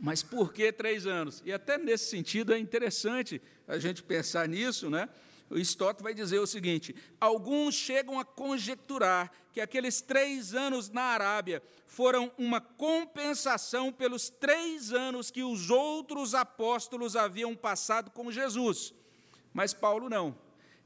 Mas 0.00 0.22
por 0.22 0.52
que 0.52 0.72
três 0.72 1.06
anos? 1.06 1.42
E 1.44 1.52
até 1.52 1.76
nesse 1.76 2.06
sentido 2.06 2.54
é 2.54 2.58
interessante 2.58 3.40
a 3.68 3.78
gente 3.78 4.02
pensar 4.02 4.48
nisso, 4.48 4.88
né? 4.88 5.08
Stott 5.58 6.02
vai 6.02 6.14
dizer 6.14 6.38
o 6.38 6.46
seguinte: 6.46 6.94
alguns 7.20 7.74
chegam 7.74 8.18
a 8.18 8.24
conjecturar 8.24 9.30
que 9.52 9.60
aqueles 9.60 10.00
três 10.00 10.54
anos 10.54 10.90
na 10.90 11.02
Arábia 11.02 11.62
foram 11.86 12.32
uma 12.36 12.60
compensação 12.60 13.92
pelos 13.92 14.28
três 14.28 14.92
anos 14.92 15.30
que 15.30 15.42
os 15.42 15.70
outros 15.70 16.34
apóstolos 16.34 17.14
haviam 17.14 17.54
passado 17.54 18.10
com 18.10 18.32
Jesus. 18.32 18.92
Mas 19.52 19.72
Paulo 19.72 20.08
não. 20.08 20.36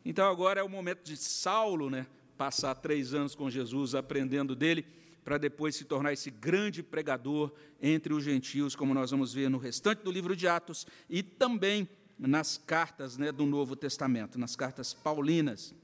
Então 0.05 0.31
agora 0.31 0.61
é 0.61 0.63
o 0.63 0.69
momento 0.69 1.03
de 1.03 1.17
Saulo, 1.17 1.89
né, 1.89 2.07
passar 2.37 2.75
três 2.75 3.15
anos 3.15 3.35
com 3.35 3.49
Jesus, 3.49 3.95
aprendendo 3.95 4.55
dele, 4.55 4.87
para 5.25 5.39
depois 5.39 5.77
se 5.77 5.85
tornar 5.85 6.13
esse 6.13 6.31
grande 6.31 6.83
pregador 6.83 7.53
entre 7.83 8.15
os 8.15 8.25
gentios, 8.25 8.75
como 8.77 8.95
nós 8.95 9.11
vamos 9.11 9.35
ver 9.35 9.51
no 9.51 9.59
restante 9.59 10.03
do 10.03 10.11
livro 10.11 10.35
de 10.35 10.47
Atos, 10.47 10.87
e 11.09 11.23
também 11.23 11.89
nas 12.19 12.59
cartas 12.59 13.17
né, 13.17 13.31
do 13.31 13.47
Novo 13.47 13.77
Testamento, 13.77 14.39
nas 14.39 14.57
cartas 14.57 14.93
paulinas. 14.93 15.75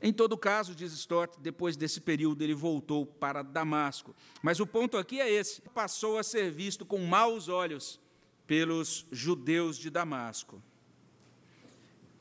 Em 0.00 0.12
todo 0.12 0.38
caso, 0.38 0.74
diz 0.74 0.92
Stott, 0.92 1.38
depois 1.40 1.76
desse 1.76 2.00
período 2.00 2.42
ele 2.42 2.54
voltou 2.54 3.04
para 3.04 3.42
Damasco. 3.42 4.14
Mas 4.42 4.60
o 4.60 4.66
ponto 4.66 4.96
aqui 4.96 5.20
é 5.20 5.30
esse: 5.30 5.60
passou 5.60 6.18
a 6.18 6.22
ser 6.22 6.50
visto 6.50 6.86
com 6.86 6.98
maus 6.98 7.48
olhos 7.48 8.00
pelos 8.46 9.06
judeus 9.10 9.76
de 9.76 9.90
Damasco. 9.90 10.62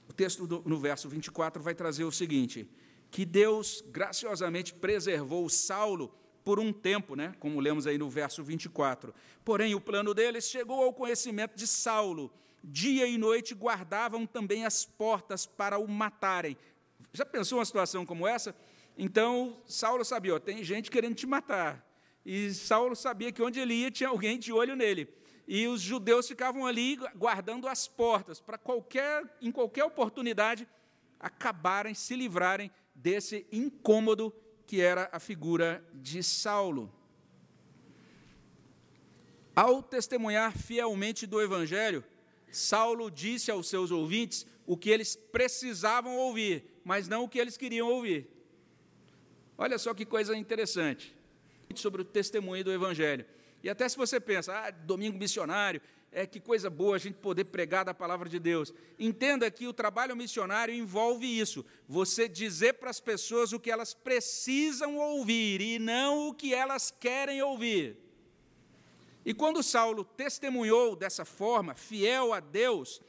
O 0.09 0.13
texto 0.13 0.47
do, 0.47 0.63
no 0.65 0.79
verso 0.79 1.07
24 1.07 1.61
vai 1.61 1.75
trazer 1.75 2.03
o 2.03 2.11
seguinte: 2.11 2.67
que 3.11 3.23
Deus 3.25 3.83
graciosamente 3.87 4.73
preservou 4.73 5.47
Saulo 5.47 6.13
por 6.43 6.59
um 6.59 6.73
tempo, 6.73 7.15
né? 7.15 7.35
como 7.39 7.59
lemos 7.59 7.85
aí 7.85 7.97
no 7.97 8.09
verso 8.09 8.43
24. 8.43 9.13
Porém, 9.45 9.75
o 9.75 9.81
plano 9.81 10.13
deles 10.13 10.45
chegou 10.45 10.81
ao 10.81 10.93
conhecimento 10.93 11.55
de 11.55 11.67
Saulo 11.67 12.31
dia 12.63 13.07
e 13.07 13.17
noite 13.17 13.53
guardavam 13.53 14.25
também 14.25 14.65
as 14.65 14.85
portas 14.85 15.45
para 15.45 15.77
o 15.77 15.87
matarem. 15.87 16.57
Já 17.13 17.25
pensou 17.25 17.59
uma 17.59 17.65
situação 17.65 18.05
como 18.05 18.27
essa? 18.27 18.55
Então, 18.97 19.61
Saulo 19.65 20.03
sabia, 20.03 20.35
ó, 20.35 20.39
tem 20.39 20.63
gente 20.63 20.89
querendo 20.89 21.15
te 21.15 21.27
matar. 21.27 21.85
E 22.25 22.53
Saulo 22.53 22.95
sabia 22.95 23.31
que 23.31 23.41
onde 23.41 23.59
ele 23.59 23.73
ia 23.73 23.91
tinha 23.91 24.09
alguém 24.09 24.37
de 24.37 24.51
olho 24.51 24.75
nele. 24.75 25.07
E 25.47 25.67
os 25.67 25.79
judeus 25.79 26.27
ficavam 26.27 26.65
ali 26.65 26.97
guardando 27.15 27.67
as 27.67 27.87
portas 27.87 28.41
para 28.41 28.57
qualquer, 28.57 29.23
em 29.41 29.51
qualquer 29.51 29.85
oportunidade 29.85 30.67
acabarem, 31.19 31.93
se 31.93 32.15
livrarem 32.15 32.69
desse 32.93 33.47
incômodo 33.51 34.33
que 34.65 34.81
era 34.81 35.09
a 35.11 35.19
figura 35.19 35.83
de 35.93 36.21
Saulo. 36.21 36.93
Ao 39.55 39.81
testemunhar 39.81 40.55
fielmente 40.55 41.25
do 41.25 41.41
Evangelho, 41.41 42.03
Saulo 42.57 43.11
disse 43.11 43.51
aos 43.51 43.69
seus 43.69 43.91
ouvintes 43.91 44.45
o 44.65 44.75
que 44.75 44.89
eles 44.89 45.15
precisavam 45.15 46.17
ouvir, 46.17 46.63
mas 46.83 47.07
não 47.07 47.23
o 47.23 47.29
que 47.29 47.39
eles 47.39 47.55
queriam 47.55 47.87
ouvir. 47.87 48.27
Olha 49.57 49.77
só 49.77 49.93
que 49.93 50.05
coisa 50.05 50.35
interessante 50.35 51.15
sobre 51.75 52.01
o 52.01 52.05
testemunho 52.05 52.63
do 52.63 52.71
Evangelho. 52.71 53.25
E 53.63 53.69
até 53.69 53.87
se 53.87 53.95
você 53.95 54.19
pensa, 54.19 54.53
ah, 54.53 54.71
domingo 54.71 55.17
missionário, 55.17 55.81
é 56.11 56.25
que 56.25 56.39
coisa 56.39 56.69
boa 56.69 56.95
a 56.95 56.99
gente 56.99 57.15
poder 57.15 57.45
pregar 57.45 57.85
da 57.85 57.93
palavra 57.93 58.27
de 58.27 58.39
Deus. 58.39 58.73
Entenda 58.97 59.51
que 59.51 59.67
o 59.67 59.73
trabalho 59.73 60.15
missionário 60.15 60.73
envolve 60.73 61.27
isso, 61.27 61.65
você 61.87 62.27
dizer 62.27 62.73
para 62.73 62.89
as 62.89 62.99
pessoas 62.99 63.53
o 63.53 63.59
que 63.59 63.69
elas 63.69 63.93
precisam 63.93 64.97
ouvir 64.97 65.61
e 65.61 65.77
não 65.77 66.29
o 66.29 66.33
que 66.33 66.53
elas 66.53 66.89
querem 66.89 67.41
ouvir. 67.41 68.06
E 69.27 69.33
quando 69.33 69.61
Saulo 69.61 70.05
testemunhou 70.05 70.95
dessa 70.95 71.25
forma, 71.25 71.75
fiel 71.75 72.31
a 72.31 72.39
Deus, 72.39 73.01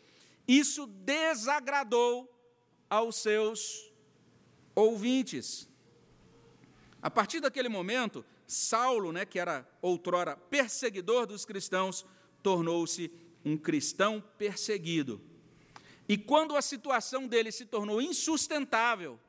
isso 0.49 0.85
desagradou 0.85 2.29
aos 2.91 3.15
seus 3.15 3.93
ouvintes. 4.75 5.69
A 7.01 7.09
partir 7.09 7.39
daquele 7.39 7.69
momento, 7.69 8.25
Saulo, 8.49 9.13
né, 9.13 9.25
que 9.25 9.39
era 9.39 9.65
outrora 9.81 10.37
perseguidor 10.37 11.25
dos 11.25 11.45
cristãos, 11.45 12.05
tornou-se 12.43 13.13
um 13.45 13.57
cristão 13.57 14.21
perseguido. 14.37 15.21
E 16.09 16.19
quando 16.19 16.57
a 16.57 16.63
situação 16.63 17.29
dele 17.29 17.53
se 17.53 17.65
tornou 17.65 18.03
insustentável, 18.03 19.21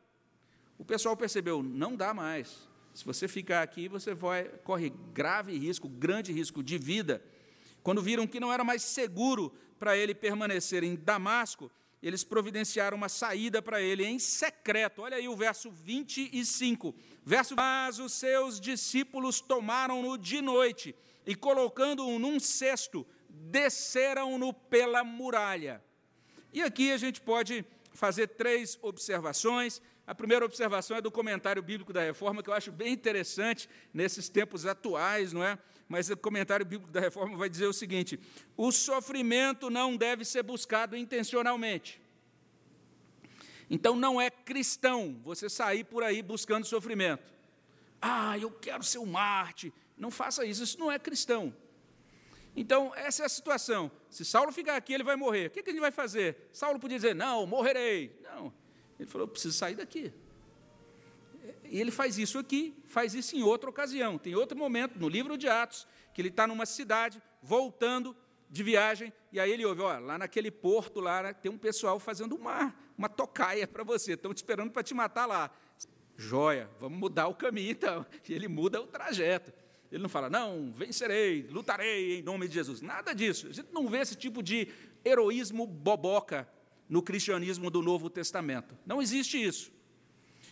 o 0.75 0.83
pessoal 0.83 1.15
percebeu: 1.15 1.61
não 1.61 1.95
dá 1.95 2.15
mais. 2.15 2.67
Se 2.99 3.05
você 3.05 3.29
ficar 3.29 3.63
aqui, 3.63 3.87
você 3.87 4.13
vai, 4.13 4.43
corre 4.61 4.89
grave 5.13 5.57
risco, 5.57 5.87
grande 5.87 6.33
risco 6.33 6.61
de 6.61 6.77
vida. 6.77 7.23
Quando 7.81 8.01
viram 8.01 8.27
que 8.27 8.41
não 8.41 8.51
era 8.51 8.61
mais 8.61 8.83
seguro 8.83 9.55
para 9.79 9.95
ele 9.95 10.13
permanecer 10.13 10.83
em 10.83 10.97
Damasco, 10.97 11.71
eles 12.03 12.25
providenciaram 12.25 12.97
uma 12.97 13.07
saída 13.07 13.61
para 13.61 13.81
ele 13.81 14.03
em 14.03 14.19
secreto. 14.19 15.01
Olha 15.01 15.15
aí 15.15 15.29
o 15.29 15.35
verso 15.37 15.71
25. 15.71 16.93
Verso: 17.23 17.55
Mas 17.55 17.99
os 17.99 18.11
seus 18.11 18.59
discípulos 18.59 19.39
tomaram-no 19.39 20.17
de 20.17 20.41
noite 20.41 20.93
e, 21.25 21.35
colocando-o 21.35 22.19
num 22.19 22.37
cesto, 22.37 23.07
desceram-no 23.29 24.51
pela 24.51 25.05
muralha. 25.05 25.81
E 26.51 26.61
aqui 26.61 26.91
a 26.91 26.97
gente 26.97 27.21
pode 27.21 27.63
fazer 27.93 28.27
três 28.27 28.77
observações. 28.81 29.81
A 30.09 30.15
primeira 30.15 30.43
observação 30.43 30.97
é 30.97 31.01
do 31.01 31.11
comentário 31.11 31.61
bíblico 31.61 31.93
da 31.93 32.01
Reforma, 32.01 32.41
que 32.41 32.49
eu 32.49 32.53
acho 32.55 32.71
bem 32.71 32.91
interessante 32.91 33.69
nesses 33.93 34.27
tempos 34.27 34.65
atuais, 34.65 35.31
não 35.31 35.43
é? 35.43 35.55
Mas 35.87 36.09
o 36.09 36.17
comentário 36.17 36.65
bíblico 36.65 36.91
da 36.91 36.99
Reforma 36.99 37.37
vai 37.37 37.47
dizer 37.47 37.67
o 37.67 37.73
seguinte: 37.73 38.19
o 38.57 38.71
sofrimento 38.71 39.69
não 39.69 39.95
deve 39.95 40.25
ser 40.25 40.41
buscado 40.41 40.97
intencionalmente. 40.97 42.01
Então 43.69 43.95
não 43.95 44.19
é 44.19 44.31
cristão 44.31 45.21
você 45.23 45.47
sair 45.47 45.83
por 45.83 46.01
aí 46.01 46.23
buscando 46.23 46.65
sofrimento. 46.65 47.31
Ah, 48.01 48.35
eu 48.35 48.49
quero 48.49 48.83
ser 48.83 48.97
um 48.97 49.05
Marte. 49.05 49.71
Não 49.95 50.09
faça 50.09 50.43
isso, 50.43 50.63
isso 50.63 50.79
não 50.79 50.91
é 50.91 50.97
cristão. 50.97 51.55
Então, 52.55 52.91
essa 52.95 53.21
é 53.21 53.25
a 53.27 53.29
situação. 53.29 53.91
Se 54.09 54.25
Saulo 54.25 54.51
ficar 54.51 54.75
aqui, 54.75 54.91
ele 54.91 55.03
vai 55.03 55.15
morrer. 55.15 55.45
O 55.45 55.49
que, 55.51 55.61
que 55.61 55.69
ele 55.69 55.79
vai 55.79 55.91
fazer? 55.91 56.49
Saulo 56.51 56.79
podia 56.79 56.97
dizer: 56.97 57.13
Não, 57.13 57.45
morrerei. 57.45 58.19
Não. 58.23 58.51
Ele 58.99 59.09
falou: 59.09 59.27
preciso 59.27 59.57
sair 59.57 59.75
daqui. 59.75 60.11
E 61.63 61.79
ele 61.79 61.91
faz 61.91 62.17
isso 62.17 62.37
aqui, 62.37 62.75
faz 62.85 63.13
isso 63.13 63.35
em 63.35 63.43
outra 63.43 63.69
ocasião. 63.69 64.17
Tem 64.17 64.35
outro 64.35 64.57
momento, 64.57 64.99
no 64.99 65.07
livro 65.07 65.37
de 65.37 65.47
Atos, 65.47 65.87
que 66.13 66.21
ele 66.21 66.29
está 66.29 66.45
numa 66.45 66.65
cidade, 66.65 67.21
voltando 67.41 68.15
de 68.49 68.63
viagem, 68.63 69.13
e 69.31 69.39
aí 69.39 69.51
ele 69.51 69.65
ouve: 69.65 69.81
ó, 69.81 69.97
lá 69.99 70.17
naquele 70.17 70.51
porto, 70.51 70.99
lá 70.99 71.23
né, 71.23 71.33
tem 71.33 71.51
um 71.51 71.57
pessoal 71.57 71.99
fazendo 71.99 72.35
uma, 72.35 72.75
uma 72.97 73.07
tocaia 73.07 73.67
para 73.67 73.83
você, 73.83 74.13
estão 74.13 74.33
te 74.33 74.37
esperando 74.37 74.71
para 74.71 74.83
te 74.83 74.93
matar 74.93 75.25
lá. 75.25 75.51
Joia, 76.17 76.69
vamos 76.79 76.99
mudar 76.99 77.27
o 77.27 77.35
caminho 77.35 77.71
então. 77.71 78.05
E 78.27 78.33
ele 78.33 78.47
muda 78.49 78.81
o 78.81 78.87
trajeto. 78.87 79.53
Ele 79.91 80.03
não 80.03 80.09
fala, 80.09 80.29
não, 80.29 80.71
vencerei, 80.71 81.47
lutarei 81.49 82.19
em 82.19 82.21
nome 82.21 82.47
de 82.47 82.53
Jesus. 82.55 82.81
Nada 82.81 83.13
disso. 83.13 83.47
A 83.47 83.53
gente 83.53 83.71
não 83.71 83.87
vê 83.87 83.99
esse 83.99 84.15
tipo 84.15 84.43
de 84.43 84.67
heroísmo 85.03 85.65
boboca 85.65 86.47
no 86.89 87.03
cristianismo 87.03 87.69
do 87.69 87.81
Novo 87.81 88.09
Testamento. 88.09 88.75
Não 88.85 89.01
existe 89.01 89.41
isso. 89.41 89.71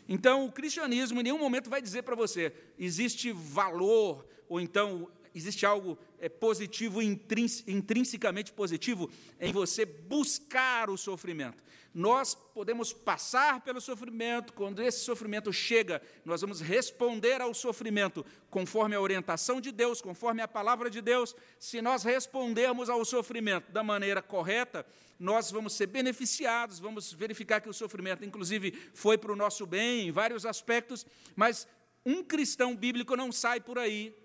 Então, 0.08 0.46
o 0.46 0.52
cristianismo 0.52 1.20
em 1.20 1.24
nenhum 1.24 1.40
momento 1.40 1.70
vai 1.70 1.82
dizer 1.82 2.04
para 2.04 2.16
você, 2.16 2.54
existe 2.78 3.32
valor, 3.32 4.26
ou 4.48 4.62
então 4.62 5.10
existe 5.36 5.66
algo 5.66 5.98
é, 6.20 6.30
positivo, 6.30 7.02
intrinsecamente 7.02 8.54
positivo, 8.54 9.10
em 9.40 9.52
você 9.52 9.86
buscar 9.86 10.90
o 10.90 10.98
sofrimento. 10.98 11.64
Nós 11.94 12.36
podemos 12.36 12.94
passar 12.94 13.62
pelo 13.62 13.82
sofrimento, 13.82 14.54
quando 14.54 14.82
esse 14.82 15.00
sofrimento 15.00 15.52
chega, 15.52 16.02
nós 16.24 16.42
vamos 16.42 16.62
responder 16.62 17.42
ao 17.42 17.54
sofrimento 17.54 18.26
conforme 18.50 18.96
a 18.96 19.02
orientação 19.02 19.60
de 19.60 19.72
Deus, 19.72 20.02
conforme 20.02 20.42
a 20.42 20.48
palavra 20.48 20.90
de 20.90 21.02
Deus. 21.02 21.36
Se 21.60 21.82
nós 21.82 22.04
respondermos 22.04 22.90
ao 22.90 23.04
sofrimento 23.04 23.72
da 23.72 23.84
maneira 23.84 24.22
correta, 24.22 24.86
nós 25.20 25.50
vamos 25.50 25.74
ser 25.74 25.88
beneficiados, 25.88 26.80
vamos 26.80 27.12
verificar 27.12 27.62
que 27.62 27.70
o 27.70 27.74
sofrimento, 27.74 28.24
inclusive, 28.24 28.72
foi 28.94 29.18
para 29.18 29.32
o 29.32 29.36
nosso 29.36 29.66
bem 29.66 30.08
em 30.08 30.12
vários 30.12 30.46
aspectos, 30.46 31.06
mas 31.36 31.68
um 32.06 32.24
cristão 32.24 32.76
bíblico 32.76 33.16
não 33.16 33.32
sai 33.32 33.60
por 33.60 33.80
aí 33.80 34.16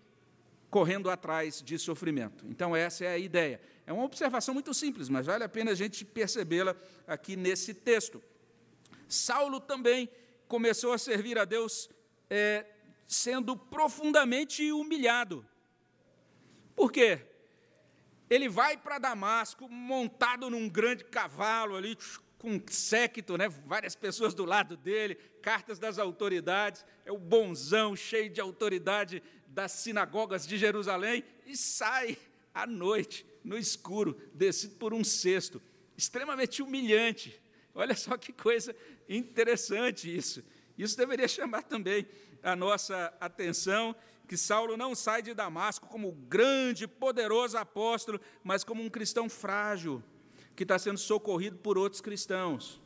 correndo 0.72 1.10
atrás 1.10 1.60
de 1.60 1.78
sofrimento. 1.78 2.46
Então, 2.48 2.74
essa 2.74 3.04
é 3.04 3.08
a 3.08 3.18
ideia. 3.18 3.60
É 3.92 3.94
uma 3.94 4.04
observação 4.04 4.54
muito 4.54 4.72
simples, 4.72 5.10
mas 5.10 5.26
vale 5.26 5.44
a 5.44 5.48
pena 5.50 5.72
a 5.72 5.74
gente 5.74 6.02
percebê-la 6.02 6.74
aqui 7.06 7.36
nesse 7.36 7.74
texto. 7.74 8.22
Saulo 9.06 9.60
também 9.60 10.08
começou 10.48 10.94
a 10.94 10.98
servir 10.98 11.38
a 11.38 11.44
Deus 11.44 11.90
é, 12.30 12.64
sendo 13.06 13.54
profundamente 13.54 14.72
humilhado. 14.72 15.46
Por 16.74 16.90
quê? 16.90 17.20
Ele 18.30 18.48
vai 18.48 18.78
para 18.78 18.98
Damasco 18.98 19.68
montado 19.68 20.48
num 20.48 20.70
grande 20.70 21.04
cavalo 21.04 21.76
ali, 21.76 21.94
com 22.38 22.52
um 22.52 22.62
séquito, 22.66 23.36
né? 23.36 23.46
várias 23.46 23.94
pessoas 23.94 24.32
do 24.32 24.46
lado 24.46 24.74
dele, 24.74 25.16
cartas 25.42 25.78
das 25.78 25.98
autoridades, 25.98 26.82
é 27.04 27.12
o 27.12 27.18
bonzão 27.18 27.94
cheio 27.94 28.30
de 28.30 28.40
autoridade 28.40 29.22
das 29.46 29.72
sinagogas 29.72 30.46
de 30.46 30.56
Jerusalém 30.56 31.22
e 31.44 31.54
sai 31.54 32.16
à 32.54 32.66
noite, 32.66 33.26
no 33.44 33.56
escuro, 33.56 34.16
descido 34.34 34.76
por 34.76 34.92
um 34.92 35.04
cesto. 35.04 35.60
Extremamente 35.96 36.62
humilhante. 36.62 37.40
Olha 37.74 37.94
só 37.94 38.16
que 38.16 38.32
coisa 38.32 38.74
interessante 39.08 40.14
isso. 40.14 40.42
Isso 40.76 40.96
deveria 40.96 41.28
chamar 41.28 41.62
também 41.62 42.06
a 42.42 42.56
nossa 42.56 43.14
atenção, 43.20 43.94
que 44.26 44.36
Saulo 44.36 44.76
não 44.76 44.94
sai 44.94 45.22
de 45.22 45.34
Damasco 45.34 45.86
como 45.86 46.12
grande, 46.12 46.88
poderoso 46.88 47.56
apóstolo, 47.56 48.20
mas 48.42 48.64
como 48.64 48.82
um 48.82 48.90
cristão 48.90 49.28
frágil, 49.28 50.02
que 50.56 50.64
está 50.64 50.78
sendo 50.78 50.98
socorrido 50.98 51.56
por 51.58 51.78
outros 51.78 52.00
cristãos. 52.00 52.81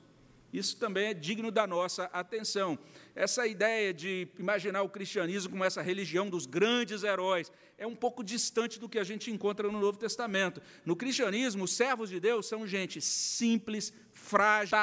Isso 0.57 0.79
também 0.79 1.09
é 1.09 1.13
digno 1.13 1.51
da 1.51 1.67
nossa 1.67 2.05
atenção. 2.05 2.79
Essa 3.15 3.47
ideia 3.47 3.93
de 3.93 4.27
imaginar 4.39 4.81
o 4.81 4.89
cristianismo 4.89 5.51
como 5.51 5.63
essa 5.63 5.83
religião 5.83 6.31
dos 6.31 6.47
grandes 6.47 7.03
heróis 7.03 7.53
é 7.77 7.87
um 7.87 7.95
pouco 7.95 8.25
distante 8.25 8.81
do 8.81 8.89
que 8.89 8.99
a 8.99 9.05
gente 9.05 9.31
encontra 9.31 9.71
no 9.71 9.79
Novo 9.79 9.99
Testamento. 9.99 10.63
No 10.83 10.97
cristianismo, 10.97 11.65
os 11.65 11.75
servos 11.75 12.09
de 12.09 12.19
Deus 12.19 12.47
são 12.47 12.67
gente 12.67 13.03
simples, 13.03 13.93
frágil, 14.15 14.79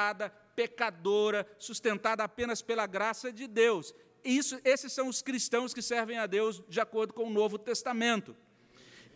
pecadora, 0.55 1.43
sustentada 1.57 2.23
apenas 2.23 2.61
pela 2.61 2.85
graça 2.85 3.33
de 3.33 3.47
Deus. 3.47 3.95
Isso, 4.23 4.59
esses 4.63 4.93
são 4.93 5.07
os 5.07 5.23
cristãos 5.23 5.73
que 5.73 5.81
servem 5.81 6.19
a 6.19 6.27
Deus 6.27 6.61
de 6.69 6.79
acordo 6.79 7.15
com 7.15 7.23
o 7.23 7.33
Novo 7.33 7.57
Testamento. 7.57 8.35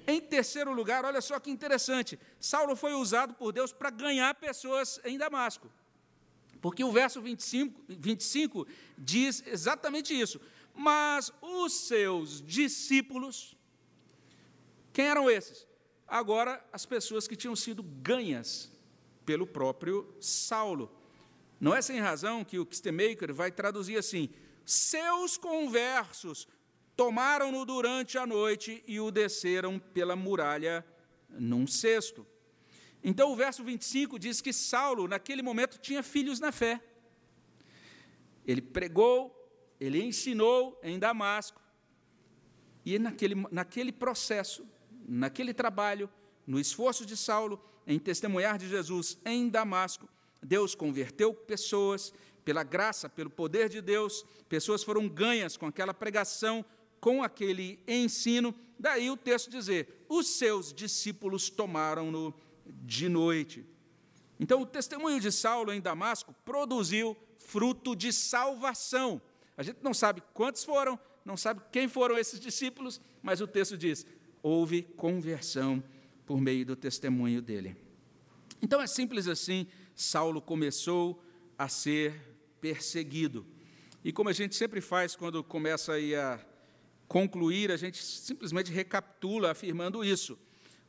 Em 0.08 0.20
terceiro 0.20 0.74
lugar, 0.74 1.06
olha 1.06 1.22
só 1.22 1.39
que 1.39 1.52
interessante: 1.52 2.20
Saulo 2.39 2.76
foi 2.76 2.93
usado 2.93 3.36
por 3.36 3.52
Deus 3.52 3.72
para 3.72 3.91
ganhar 3.91 4.34
pessoas 4.34 5.00
em 5.06 5.20
Damasco. 5.20 5.70
Porque 6.62 6.84
o 6.84 6.91
verso 6.91 7.22
25, 7.22 7.84
25 7.88 8.67
diz 8.98 9.43
exatamente 9.46 10.20
isso. 10.20 10.39
Mas 10.74 11.32
os 11.41 11.74
seus 11.74 12.41
discípulos, 12.41 13.56
quem 14.93 15.06
eram 15.06 15.30
esses? 15.30 15.67
Agora, 16.08 16.63
as 16.72 16.86
pessoas 16.86 17.28
que 17.28 17.36
tinham 17.36 17.56
sido 17.56 17.84
ganhas 17.84 18.72
pelo 19.26 19.46
próprio 19.46 20.15
Saulo. 20.22 20.89
Não 21.60 21.76
é 21.76 21.82
sem 21.82 22.00
razão 22.00 22.46
que 22.46 22.60
o 22.60 22.65
Kistemaker 22.65 23.34
vai 23.34 23.52
traduzir 23.52 23.98
assim: 23.98 24.30
seus 24.65 25.38
conversos 25.38 26.48
tomaram-no 26.96 27.65
durante 27.65 28.17
a 28.17 28.26
noite 28.26 28.84
e 28.88 29.00
o 29.00 29.12
desceram 29.12 29.78
pela 29.78 30.15
muralha 30.15 30.86
num 31.30 31.67
cesto. 31.67 32.26
Então, 33.03 33.31
o 33.31 33.36
verso 33.36 33.63
25 33.63 34.19
diz 34.19 34.41
que 34.41 34.51
Saulo, 34.51 35.07
naquele 35.07 35.41
momento, 35.41 35.77
tinha 35.77 36.03
filhos 36.03 36.39
na 36.39 36.51
fé. 36.51 36.81
Ele 38.45 38.62
pregou, 38.62 39.33
ele 39.79 40.01
ensinou 40.01 40.79
em 40.83 40.97
Damasco, 40.97 41.62
e 42.86 42.97
naquele, 42.97 43.36
naquele 43.51 43.91
processo, 43.91 44.65
naquele 45.07 45.53
trabalho, 45.53 46.10
no 46.45 46.60
esforço 46.60 47.05
de 47.05 47.17
Saulo 47.17 47.62
em 47.86 47.99
testemunhar 47.99 48.57
de 48.57 48.69
Jesus 48.69 49.17
em 49.25 49.49
Damasco, 49.49 50.07
Deus 50.41 50.73
converteu 50.73 51.33
pessoas, 51.33 52.13
pela 52.45 52.63
graça, 52.63 53.10
pelo 53.10 53.29
poder 53.29 53.67
de 53.67 53.81
Deus, 53.81 54.25
pessoas 54.47 54.81
foram 54.81 55.10
ganhas 55.10 55.57
com 55.57 55.65
aquela 55.65 55.93
pregação, 55.93 56.63
com 57.01 57.21
aquele 57.21 57.77
ensino. 57.86 58.55
Daí 58.79 59.12
o 59.12 59.17
texto 59.17 59.49
dizer: 59.49 60.05
os 60.07 60.27
seus 60.27 60.71
discípulos 60.71 61.49
tomaram-no 61.49 62.33
de 62.84 63.10
noite. 63.10 63.65
Então, 64.39 64.62
o 64.62 64.65
testemunho 64.65 65.19
de 65.19 65.32
Saulo 65.32 65.73
em 65.73 65.82
Damasco 65.82 66.34
produziu 66.45 67.17
fruto 67.38 67.95
de 67.95 68.13
salvação. 68.13 69.21
A 69.56 69.63
gente 69.63 69.80
não 69.82 69.93
sabe 69.93 70.21
quantos 70.34 70.63
foram, 70.63 70.99
não 71.25 71.36
sabe 71.36 71.62
quem 71.71 71.88
foram 71.88 72.17
esses 72.17 72.39
discípulos, 72.39 73.01
mas 73.21 73.41
o 73.41 73.47
texto 73.47 73.77
diz: 73.77 74.06
houve 74.43 74.84
conversão 74.84 75.84
por 76.25 76.39
meio 76.39 76.65
do 76.65 76.75
testemunho 76.75 77.41
dele. 77.41 77.75
Então 78.62 78.82
é 78.82 78.88
simples 78.88 79.27
assim, 79.27 79.67
Saulo 79.95 80.41
começou 80.41 81.23
a 81.58 81.67
ser 81.67 82.13
perseguido. 82.60 83.45
E 84.03 84.12
como 84.12 84.30
a 84.30 84.34
gente 84.34 84.56
sempre 84.56 84.82
faz 84.82 85.15
quando 85.15 85.43
começa 85.43 85.93
a 85.93 86.39
concluir, 87.08 87.71
a 87.71 87.77
gente 87.77 88.03
simplesmente 88.03 88.71
recapitula 88.71 89.51
afirmando 89.51 90.03
isso. 90.03 90.38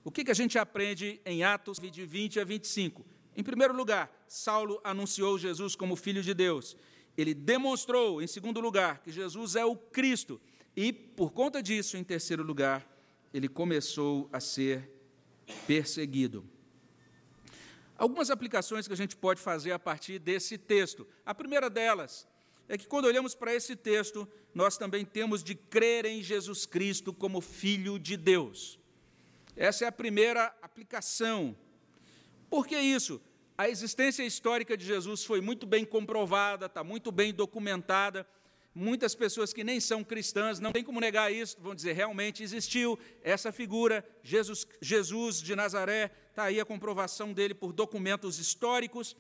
O 0.08 0.10
que, 0.10 0.24
que 0.24 0.30
a 0.30 0.34
gente 0.34 0.58
aprende 0.58 1.20
em 1.22 1.44
Atos 1.44 1.78
de 1.78 2.06
20 2.06 2.40
a 2.40 2.44
25? 2.44 3.04
Em 3.36 3.42
primeiro 3.42 3.76
lugar, 3.76 4.10
Saulo 4.26 4.80
anunciou 4.82 5.38
Jesus 5.38 5.76
como 5.76 5.94
Filho 5.96 6.22
de 6.22 6.32
Deus. 6.32 6.78
Ele 7.14 7.34
demonstrou, 7.34 8.22
em 8.22 8.26
segundo 8.26 8.58
lugar, 8.58 9.02
que 9.02 9.12
Jesus 9.12 9.54
é 9.54 9.66
o 9.66 9.76
Cristo. 9.76 10.40
E, 10.74 10.94
por 10.94 11.30
conta 11.30 11.62
disso, 11.62 11.94
em 11.98 12.02
terceiro 12.02 12.42
lugar, 12.42 12.90
ele 13.34 13.50
começou 13.50 14.30
a 14.32 14.40
ser 14.40 14.90
perseguido. 15.66 16.42
Algumas 17.94 18.30
aplicações 18.30 18.86
que 18.86 18.94
a 18.94 18.96
gente 18.96 19.14
pode 19.14 19.42
fazer 19.42 19.72
a 19.72 19.78
partir 19.78 20.18
desse 20.18 20.56
texto. 20.56 21.06
A 21.26 21.34
primeira 21.34 21.68
delas 21.68 22.26
é 22.66 22.78
que, 22.78 22.88
quando 22.88 23.04
olhamos 23.04 23.34
para 23.34 23.54
esse 23.54 23.76
texto, 23.76 24.26
nós 24.54 24.78
também 24.78 25.04
temos 25.04 25.44
de 25.44 25.54
crer 25.54 26.06
em 26.06 26.22
Jesus 26.22 26.64
Cristo 26.64 27.12
como 27.12 27.42
Filho 27.42 27.98
de 27.98 28.16
Deus. 28.16 28.78
Essa 29.58 29.86
é 29.86 29.88
a 29.88 29.92
primeira 29.92 30.54
aplicação. 30.62 31.56
Por 32.48 32.64
que 32.64 32.78
isso? 32.78 33.20
A 33.56 33.68
existência 33.68 34.22
histórica 34.22 34.76
de 34.76 34.86
Jesus 34.86 35.24
foi 35.24 35.40
muito 35.40 35.66
bem 35.66 35.84
comprovada, 35.84 36.66
está 36.66 36.84
muito 36.84 37.10
bem 37.10 37.34
documentada. 37.34 38.24
Muitas 38.72 39.16
pessoas 39.16 39.52
que 39.52 39.64
nem 39.64 39.80
são 39.80 40.04
cristãs, 40.04 40.60
não 40.60 40.70
tem 40.70 40.84
como 40.84 41.00
negar 41.00 41.32
isso, 41.32 41.56
vão 41.60 41.74
dizer, 41.74 41.94
realmente 41.94 42.40
existiu 42.40 42.96
essa 43.20 43.50
figura, 43.50 44.06
Jesus, 44.22 44.64
Jesus 44.80 45.42
de 45.42 45.56
Nazaré, 45.56 46.12
está 46.30 46.44
aí 46.44 46.60
a 46.60 46.64
comprovação 46.64 47.32
dele 47.32 47.52
por 47.52 47.72
documentos 47.72 48.38
históricos. 48.38 49.16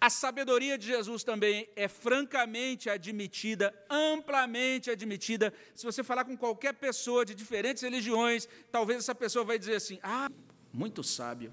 A 0.00 0.10
sabedoria 0.10 0.76
de 0.76 0.86
Jesus 0.86 1.22
também 1.24 1.68
é 1.76 1.88
francamente 1.88 2.90
admitida, 2.90 3.74
amplamente 3.88 4.90
admitida. 4.90 5.52
Se 5.74 5.84
você 5.84 6.02
falar 6.02 6.24
com 6.24 6.36
qualquer 6.36 6.74
pessoa 6.74 7.24
de 7.24 7.34
diferentes 7.34 7.82
religiões, 7.82 8.48
talvez 8.70 8.98
essa 8.98 9.14
pessoa 9.14 9.44
vai 9.44 9.58
dizer 9.58 9.76
assim: 9.76 9.98
Ah, 10.02 10.28
muito 10.72 11.02
sábio. 11.02 11.52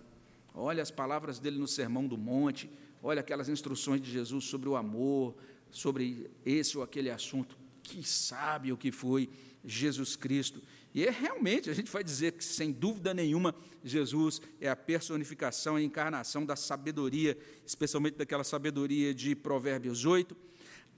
Olha 0.54 0.82
as 0.82 0.92
palavras 0.92 1.40
dele 1.40 1.58
no 1.58 1.68
Sermão 1.68 2.08
do 2.08 2.18
Monte, 2.18 2.70
olha 3.02 3.22
aquelas 3.22 3.50
instruções 3.50 4.02
de 4.02 4.12
Jesus 4.12 4.46
sobre 4.46 4.68
o 4.68 4.76
amor, 4.76 5.36
sobre 5.72 6.30
esse 6.46 6.78
ou 6.78 6.84
aquele 6.84 7.10
assunto. 7.10 7.58
Que 7.84 8.04
sábio 8.04 8.78
que 8.78 8.92
foi 8.92 9.30
Jesus 9.64 10.16
Cristo. 10.16 10.62
E 10.94 11.06
é 11.06 11.12
realmente, 11.12 11.70
a 11.70 11.74
gente 11.74 11.92
vai 11.92 12.04
dizer 12.04 12.34
que, 12.34 12.44
sem 12.44 12.72
dúvida 12.72 13.14
nenhuma, 13.14 13.54
Jesus 13.84 14.42
é 14.60 14.70
a 14.70 14.76
personificação, 14.76 15.76
a 15.76 15.82
encarnação 15.82 16.46
da 16.46 16.56
sabedoria, 16.56 17.38
especialmente 17.66 18.16
daquela 18.16 18.44
sabedoria 18.44 19.14
de 19.14 19.36
Provérbios 19.36 20.06
8 20.06 20.49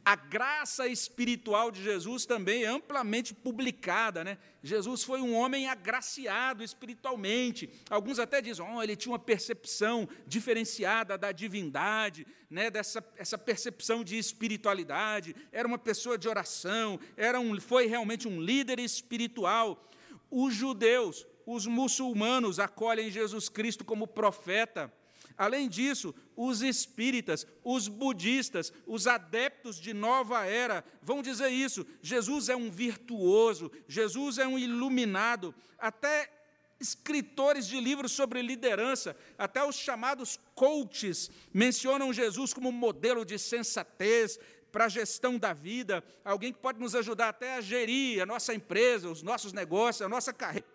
a 0.03 0.15
graça 0.15 0.87
espiritual 0.87 1.69
de 1.69 1.83
Jesus 1.83 2.25
também 2.25 2.63
é 2.63 2.67
amplamente 2.67 3.33
publicada. 3.33 4.23
Né? 4.23 4.37
Jesus 4.63 5.03
foi 5.03 5.21
um 5.21 5.35
homem 5.35 5.67
agraciado 5.67 6.63
espiritualmente. 6.63 7.69
Alguns 7.89 8.17
até 8.17 8.41
dizem, 8.41 8.65
oh, 8.65 8.81
ele 8.81 8.95
tinha 8.95 9.11
uma 9.11 9.19
percepção 9.19 10.09
diferenciada 10.25 11.17
da 11.17 11.31
divindade, 11.31 12.25
né? 12.49 12.71
dessa 12.71 13.03
essa 13.15 13.37
percepção 13.37 14.03
de 14.03 14.17
espiritualidade. 14.17 15.35
Era 15.51 15.67
uma 15.67 15.77
pessoa 15.77 16.17
de 16.17 16.27
oração, 16.27 16.99
era 17.15 17.39
um, 17.39 17.59
foi 17.59 17.85
realmente 17.85 18.27
um 18.27 18.41
líder 18.41 18.79
espiritual. 18.79 19.87
Os 20.31 20.53
judeus, 20.53 21.27
os 21.45 21.67
muçulmanos 21.67 22.59
acolhem 22.59 23.11
Jesus 23.11 23.49
Cristo 23.49 23.85
como 23.85 24.07
profeta. 24.07 24.91
Além 25.37 25.67
disso, 25.67 26.13
os 26.35 26.61
espíritas, 26.61 27.45
os 27.63 27.87
budistas, 27.87 28.71
os 28.85 29.07
adeptos 29.07 29.79
de 29.79 29.93
nova 29.93 30.45
era 30.45 30.83
vão 31.01 31.21
dizer 31.21 31.49
isso. 31.49 31.85
Jesus 32.01 32.49
é 32.49 32.55
um 32.55 32.69
virtuoso, 32.69 33.71
Jesus 33.87 34.37
é 34.37 34.47
um 34.47 34.57
iluminado. 34.57 35.53
Até 35.77 36.31
escritores 36.79 37.67
de 37.67 37.79
livros 37.79 38.11
sobre 38.11 38.41
liderança, 38.41 39.15
até 39.37 39.63
os 39.63 39.75
chamados 39.75 40.39
coaches, 40.55 41.29
mencionam 41.53 42.11
Jesus 42.11 42.53
como 42.53 42.71
modelo 42.71 43.23
de 43.23 43.37
sensatez, 43.37 44.39
para 44.71 44.85
a 44.85 44.89
gestão 44.89 45.37
da 45.37 45.53
vida, 45.53 46.03
alguém 46.23 46.53
que 46.53 46.59
pode 46.59 46.79
nos 46.79 46.95
ajudar 46.95 47.29
até 47.29 47.55
a 47.55 47.61
gerir 47.61 48.21
a 48.21 48.25
nossa 48.25 48.53
empresa, 48.53 49.09
os 49.09 49.21
nossos 49.21 49.51
negócios, 49.51 50.01
a 50.01 50.09
nossa 50.09 50.31
carreira. 50.31 50.65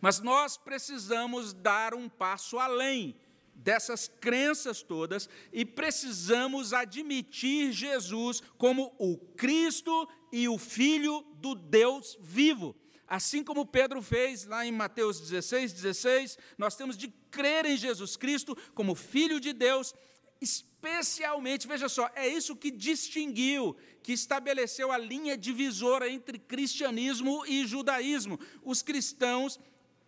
Mas 0.00 0.20
nós 0.20 0.56
precisamos 0.56 1.52
dar 1.52 1.94
um 1.94 2.08
passo 2.08 2.58
além 2.58 3.14
dessas 3.58 4.08
crenças 4.08 4.82
todas 4.82 5.28
e 5.52 5.64
precisamos 5.64 6.72
admitir 6.72 7.72
Jesus 7.72 8.40
como 8.56 8.94
o 8.98 9.18
Cristo 9.36 10.08
e 10.32 10.48
o 10.48 10.56
Filho 10.56 11.24
do 11.34 11.54
Deus 11.54 12.16
vivo. 12.20 12.74
Assim 13.06 13.42
como 13.42 13.66
Pedro 13.66 14.00
fez 14.02 14.44
lá 14.44 14.64
em 14.64 14.72
Mateus 14.72 15.20
16, 15.20 15.72
16, 15.72 16.38
nós 16.56 16.76
temos 16.76 16.96
de 16.96 17.08
crer 17.30 17.64
em 17.66 17.76
Jesus 17.76 18.16
Cristo 18.16 18.56
como 18.74 18.94
Filho 18.94 19.40
de 19.40 19.52
Deus, 19.52 19.94
especialmente, 20.40 21.66
veja 21.66 21.88
só, 21.88 22.10
é 22.14 22.28
isso 22.28 22.54
que 22.54 22.70
distinguiu, 22.70 23.76
que 24.02 24.12
estabeleceu 24.12 24.92
a 24.92 24.98
linha 24.98 25.36
divisora 25.36 26.08
entre 26.08 26.38
cristianismo 26.38 27.44
e 27.46 27.66
judaísmo. 27.66 28.38
Os 28.62 28.82
cristãos 28.82 29.58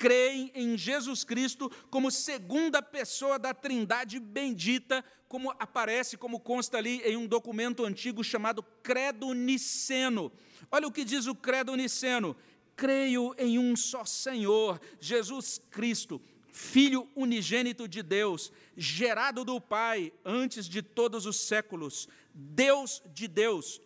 creem 0.00 0.50
em 0.54 0.78
Jesus 0.78 1.24
Cristo 1.24 1.70
como 1.90 2.10
segunda 2.10 2.80
pessoa 2.80 3.38
da 3.38 3.52
Trindade 3.52 4.18
bendita, 4.18 5.04
como 5.28 5.50
aparece, 5.58 6.16
como 6.16 6.40
consta 6.40 6.78
ali 6.78 7.02
em 7.02 7.18
um 7.18 7.26
documento 7.26 7.84
antigo 7.84 8.24
chamado 8.24 8.62
Credo 8.82 9.34
Niceno. 9.34 10.32
Olha 10.72 10.88
o 10.88 10.90
que 10.90 11.04
diz 11.04 11.26
o 11.26 11.34
Credo 11.34 11.76
Niceno: 11.76 12.34
creio 12.74 13.34
em 13.36 13.58
um 13.58 13.76
só 13.76 14.06
Senhor, 14.06 14.80
Jesus 14.98 15.60
Cristo, 15.70 16.18
Filho 16.50 17.06
unigênito 17.14 17.86
de 17.86 18.02
Deus, 18.02 18.50
gerado 18.74 19.44
do 19.44 19.60
Pai 19.60 20.10
antes 20.24 20.66
de 20.66 20.80
todos 20.80 21.26
os 21.26 21.40
séculos, 21.40 22.08
Deus 22.32 23.02
de 23.12 23.28
Deus, 23.28 23.82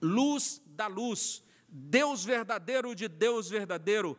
luz 0.00 0.60
da 0.66 0.88
luz, 0.88 1.44
Deus 1.68 2.24
verdadeiro 2.24 2.96
de 2.96 3.06
Deus 3.06 3.48
verdadeiro 3.48 4.18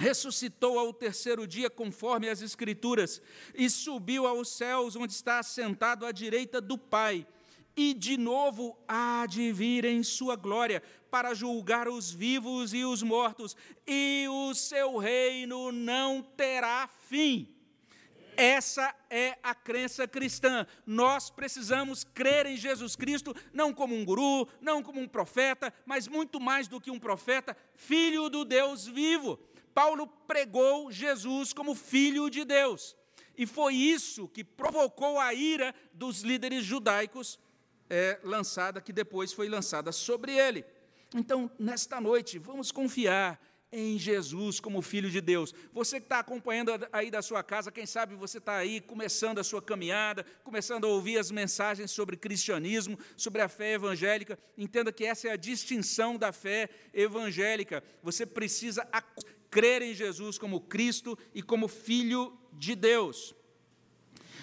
ressuscitou 0.00 0.78
ao 0.78 0.94
terceiro 0.94 1.46
dia, 1.46 1.68
conforme 1.68 2.30
as 2.30 2.40
Escrituras, 2.40 3.20
e 3.54 3.68
subiu 3.68 4.26
aos 4.26 4.48
céus, 4.48 4.96
onde 4.96 5.12
está 5.12 5.40
assentado 5.40 6.06
à 6.06 6.10
direita 6.10 6.58
do 6.58 6.78
Pai, 6.78 7.26
e 7.76 7.92
de 7.92 8.16
novo 8.16 8.78
há 8.88 9.26
de 9.26 9.52
vir 9.52 9.84
em 9.84 10.02
sua 10.02 10.36
glória, 10.36 10.82
para 11.10 11.34
julgar 11.34 11.86
os 11.86 12.10
vivos 12.10 12.72
e 12.72 12.82
os 12.82 13.02
mortos, 13.02 13.54
e 13.86 14.26
o 14.30 14.54
seu 14.54 14.96
reino 14.96 15.70
não 15.70 16.22
terá 16.22 16.88
fim. 16.88 17.54
Essa 18.38 18.94
é 19.10 19.36
a 19.42 19.54
crença 19.54 20.08
cristã. 20.08 20.66
Nós 20.86 21.28
precisamos 21.28 22.04
crer 22.04 22.46
em 22.46 22.56
Jesus 22.56 22.96
Cristo, 22.96 23.36
não 23.52 23.74
como 23.74 23.94
um 23.94 24.02
guru, 24.02 24.48
não 24.62 24.82
como 24.82 24.98
um 24.98 25.06
profeta, 25.06 25.70
mas 25.84 26.08
muito 26.08 26.40
mais 26.40 26.66
do 26.66 26.80
que 26.80 26.90
um 26.90 26.98
profeta, 26.98 27.54
filho 27.74 28.30
do 28.30 28.46
Deus 28.46 28.86
vivo. 28.86 29.38
Paulo 29.80 30.06
pregou 30.06 30.92
Jesus 30.92 31.54
como 31.54 31.74
filho 31.74 32.28
de 32.28 32.44
Deus. 32.44 32.94
E 33.34 33.46
foi 33.46 33.74
isso 33.74 34.28
que 34.28 34.44
provocou 34.44 35.18
a 35.18 35.32
ira 35.32 35.74
dos 35.94 36.20
líderes 36.20 36.66
judaicos, 36.66 37.40
é, 37.88 38.20
lançada, 38.22 38.82
que 38.82 38.92
depois 38.92 39.32
foi 39.32 39.48
lançada 39.48 39.90
sobre 39.90 40.36
ele. 40.36 40.66
Então, 41.14 41.50
nesta 41.58 41.98
noite, 41.98 42.38
vamos 42.38 42.70
confiar 42.70 43.40
em 43.72 43.98
Jesus 43.98 44.60
como 44.60 44.82
Filho 44.82 45.08
de 45.08 45.20
Deus. 45.20 45.54
Você 45.72 45.98
que 45.98 46.04
está 46.04 46.18
acompanhando 46.18 46.72
aí 46.92 47.10
da 47.10 47.22
sua 47.22 47.42
casa, 47.42 47.72
quem 47.72 47.86
sabe 47.86 48.14
você 48.14 48.36
está 48.36 48.56
aí 48.56 48.82
começando 48.82 49.38
a 49.38 49.44
sua 49.44 49.62
caminhada, 49.62 50.26
começando 50.44 50.84
a 50.84 50.88
ouvir 50.88 51.16
as 51.16 51.30
mensagens 51.30 51.90
sobre 51.90 52.18
cristianismo, 52.18 52.98
sobre 53.16 53.40
a 53.40 53.48
fé 53.48 53.72
evangélica. 53.72 54.38
Entenda 54.58 54.92
que 54.92 55.06
essa 55.06 55.28
é 55.28 55.30
a 55.30 55.36
distinção 55.36 56.18
da 56.18 56.32
fé 56.32 56.68
evangélica. 56.92 57.82
Você 58.02 58.26
precisa 58.26 58.86
crer 59.50 59.82
em 59.82 59.94
Jesus 59.94 60.38
como 60.38 60.60
Cristo 60.60 61.18
e 61.34 61.42
como 61.42 61.68
Filho 61.68 62.38
de 62.52 62.74
Deus. 62.74 63.34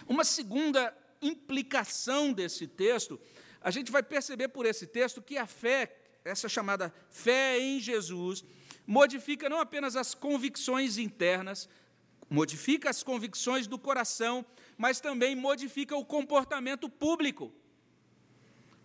Uma 0.07 0.23
segunda 0.23 0.95
implicação 1.21 2.31
desse 2.31 2.67
texto, 2.67 3.19
a 3.61 3.71
gente 3.71 3.91
vai 3.91 4.03
perceber 4.03 4.49
por 4.49 4.65
esse 4.65 4.85
texto 4.85 5.21
que 5.21 5.37
a 5.37 5.47
fé, 5.47 5.95
essa 6.23 6.47
chamada 6.47 6.93
fé 7.09 7.59
em 7.59 7.79
Jesus, 7.79 8.43
modifica 8.85 9.49
não 9.49 9.59
apenas 9.59 9.95
as 9.95 10.13
convicções 10.13 10.97
internas, 10.97 11.67
modifica 12.29 12.89
as 12.89 13.03
convicções 13.03 13.67
do 13.67 13.79
coração, 13.79 14.45
mas 14.77 14.99
também 14.99 15.35
modifica 15.35 15.95
o 15.95 16.05
comportamento 16.05 16.89
público. 16.89 17.53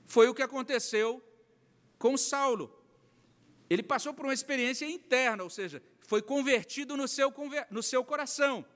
Foi 0.07 0.29
o 0.29 0.35
que 0.35 0.43
aconteceu 0.43 1.23
com 1.99 2.17
Saulo. 2.17 2.79
Ele 3.69 3.83
passou 3.83 4.13
por 4.13 4.27
uma 4.27 4.35
experiência 4.35 4.85
interna, 4.85 5.43
ou 5.43 5.51
seja, 5.51 5.83
foi 6.13 6.21
convertido 6.21 6.95
no 6.95 7.09
seu, 7.09 7.33
no 7.71 7.83
seu 7.83 8.05
coração. 8.05 8.67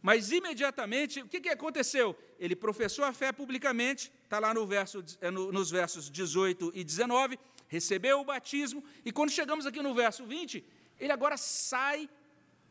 Mas 0.00 0.32
imediatamente, 0.32 1.20
o 1.20 1.28
que, 1.28 1.38
que 1.38 1.50
aconteceu? 1.50 2.16
Ele 2.38 2.56
professou 2.56 3.04
a 3.04 3.12
fé 3.12 3.32
publicamente, 3.32 4.10
está 4.24 4.38
lá 4.38 4.54
no 4.54 4.66
verso, 4.66 5.04
é 5.20 5.30
nos 5.30 5.70
versos 5.70 6.08
18 6.08 6.72
e 6.74 6.82
19, 6.82 7.38
recebeu 7.68 8.20
o 8.20 8.24
batismo, 8.24 8.82
e 9.04 9.12
quando 9.12 9.28
chegamos 9.28 9.66
aqui 9.66 9.82
no 9.82 9.92
verso 9.92 10.24
20, 10.24 10.64
ele 10.98 11.12
agora 11.12 11.36
sai 11.36 12.08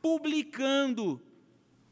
publicando, 0.01 1.21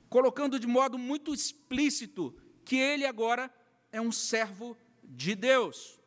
colocando 0.10 0.60
de 0.60 0.66
modo 0.66 0.98
muito 0.98 1.32
explícito 1.32 2.36
que 2.66 2.78
ele 2.78 3.06
agora 3.06 3.54
é 3.92 4.02
um 4.02 4.12
servo 4.12 4.76
de 5.04 5.36
Deus. 5.36 6.00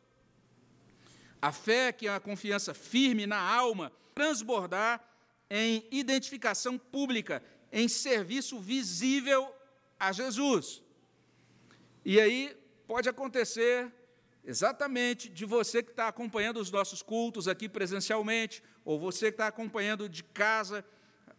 A 1.41 1.53
fé, 1.53 1.93
que 1.93 2.05
é 2.05 2.11
uma 2.11 2.19
confiança 2.19 2.73
firme 2.73 3.25
na 3.25 3.39
alma, 3.39 3.93
transbordar 4.13 5.09
em 5.53 5.85
identificação 5.91 6.77
pública, 6.77 7.43
em 7.73 7.89
serviço 7.89 8.57
visível 8.57 9.53
a 9.99 10.13
Jesus. 10.13 10.81
E 12.05 12.21
aí 12.21 12.57
pode 12.87 13.09
acontecer 13.09 13.91
exatamente 14.45 15.27
de 15.27 15.43
você 15.43 15.83
que 15.83 15.91
está 15.91 16.07
acompanhando 16.07 16.57
os 16.57 16.71
nossos 16.71 17.01
cultos 17.01 17.49
aqui 17.49 17.67
presencialmente, 17.67 18.63
ou 18.85 18.97
você 18.97 19.25
que 19.25 19.33
está 19.33 19.47
acompanhando 19.47 20.07
de 20.07 20.23
casa, 20.23 20.85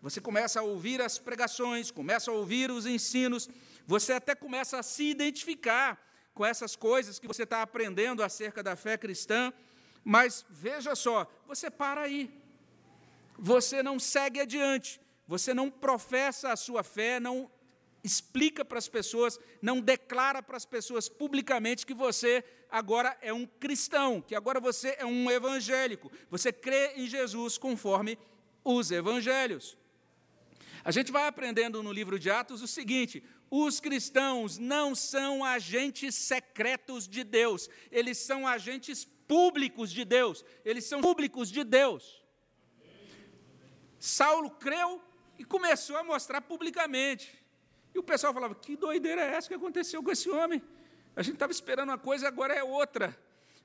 você 0.03 0.21
começa 0.21 0.61
a 0.61 0.63
ouvir 0.63 1.01
as 1.01 1.19
pregações, 1.19 1.91
começa 1.91 2.31
a 2.31 2.35
ouvir 2.35 2.71
os 2.71 2.85
ensinos, 2.85 3.49
você 3.87 4.13
até 4.13 4.35
começa 4.35 4.79
a 4.79 4.83
se 4.83 5.05
identificar 5.05 5.99
com 6.35 6.45
essas 6.45 6.77
coisas 6.77 7.19
que 7.19 7.27
você 7.27 7.45
está 7.45 7.63
aprendendo 7.63 8.23
acerca 8.23 8.63
da 8.63 8.77
fé 8.77 8.99
cristã, 8.99 9.51
mas 10.05 10.45
veja 10.51 10.95
só, 10.95 11.27
você 11.47 11.71
para 11.71 12.03
aí, 12.03 12.42
você 13.45 13.83
não 13.83 13.99
segue 13.99 14.39
adiante, 14.39 15.01
você 15.27 15.53
não 15.53 15.69
professa 15.69 16.53
a 16.53 16.57
sua 16.57 16.85
fé, 16.85 17.19
não 17.19 17.51
explica 18.05 18.65
para 18.65 18.79
as 18.79 18.89
pessoas, 18.89 19.37
não 19.61 19.81
declara 19.81 20.41
para 20.41 20.57
as 20.57 20.65
pessoas 20.65 21.09
publicamente 21.09 21.85
que 21.85 21.93
você 21.93 22.45
agora 22.71 23.19
é 23.21 23.33
um 23.33 23.45
cristão, 23.45 24.21
que 24.21 24.37
agora 24.37 24.61
você 24.61 24.95
é 24.97 25.05
um 25.05 25.29
evangélico, 25.29 26.11
você 26.31 26.53
crê 26.53 26.93
em 26.95 27.09
Jesus 27.09 27.59
conforme 27.59 28.17
os 28.65 28.93
evangelhos. 28.93 29.77
A 30.85 30.93
gente 30.93 31.11
vai 31.11 31.27
aprendendo 31.27 31.83
no 31.83 31.93
livro 31.93 32.21
de 32.21 32.31
Atos 32.31 32.63
o 32.63 32.69
seguinte: 32.69 33.25
os 33.51 33.81
cristãos 33.81 34.57
não 34.57 34.95
são 34.95 35.45
agentes 35.45 36.15
secretos 36.15 37.09
de 37.09 37.25
Deus, 37.25 37.69
eles 37.91 38.19
são 38.19 38.47
agentes 38.47 39.05
públicos 39.27 39.91
de 39.91 40.05
Deus, 40.05 40.45
eles 40.65 40.85
são 40.85 41.01
públicos 41.01 41.51
de 41.51 41.65
Deus. 41.65 42.22
Saulo 44.03 44.51
creu 44.51 45.01
e 45.39 45.45
começou 45.45 45.97
a 45.97 46.03
mostrar 46.03 46.41
publicamente. 46.41 47.41
E 47.95 48.01
o 48.01 48.03
pessoal 48.03 48.35
falava: 48.35 48.53
que 48.53 48.75
doideira 48.75 49.23
é 49.23 49.35
essa 49.37 49.47
que 49.47 49.55
aconteceu 49.55 50.03
com 50.03 50.11
esse 50.11 50.29
homem? 50.29 50.61
A 51.15 51.23
gente 51.23 51.35
estava 51.35 51.53
esperando 51.53 51.91
uma 51.91 51.99
coisa, 51.99 52.27
agora 52.27 52.53
é 52.53 52.65
outra. 52.65 53.17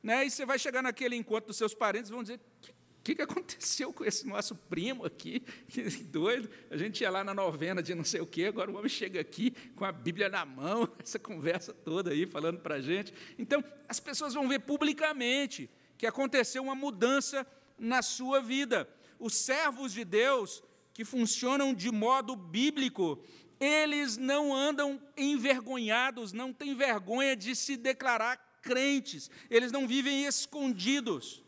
Né? 0.03 0.27
E 0.27 0.29
você 0.29 0.45
vai 0.45 0.59
chegar 0.59 0.83
naquele 0.83 1.15
encontro 1.15 1.47
dos 1.47 1.57
seus 1.57 1.73
parentes 1.73 2.11
e 2.11 2.13
vão 2.13 2.21
dizer: 2.21 2.39
o 2.61 3.03
que, 3.03 3.15
que 3.15 3.21
aconteceu 3.23 3.91
com 3.91 4.05
esse 4.05 4.27
nosso 4.27 4.53
primo 4.53 5.03
aqui? 5.03 5.43
Que 5.67 5.81
doido. 6.03 6.51
A 6.69 6.77
gente 6.77 7.01
ia 7.01 7.09
lá 7.09 7.23
na 7.23 7.33
novena 7.33 7.81
de 7.81 7.95
não 7.95 8.03
sei 8.03 8.21
o 8.21 8.27
quê, 8.27 8.45
agora 8.45 8.69
o 8.69 8.75
homem 8.75 8.89
chega 8.89 9.19
aqui 9.19 9.55
com 9.75 9.85
a 9.85 9.91
Bíblia 9.91 10.29
na 10.29 10.45
mão, 10.45 10.87
essa 11.01 11.17
conversa 11.17 11.73
toda 11.73 12.11
aí 12.11 12.27
falando 12.27 12.59
para 12.59 12.75
a 12.75 12.79
gente. 12.79 13.11
Então, 13.39 13.63
as 13.89 13.99
pessoas 13.99 14.35
vão 14.35 14.47
ver 14.47 14.59
publicamente 14.59 15.67
que 15.97 16.05
aconteceu 16.05 16.61
uma 16.61 16.75
mudança 16.75 17.43
na 17.75 18.03
sua 18.03 18.39
vida. 18.39 18.87
Os 19.19 19.35
servos 19.35 19.93
de 19.93 20.03
Deus 20.03 20.63
que 20.93 21.05
funcionam 21.05 21.73
de 21.73 21.91
modo 21.91 22.35
bíblico, 22.35 23.23
eles 23.59 24.17
não 24.17 24.53
andam 24.53 25.01
envergonhados, 25.15 26.33
não 26.33 26.51
têm 26.51 26.75
vergonha 26.75 27.35
de 27.35 27.55
se 27.55 27.77
declarar 27.77 28.37
crentes, 28.61 29.29
eles 29.49 29.71
não 29.71 29.87
vivem 29.87 30.25
escondidos. 30.25 31.43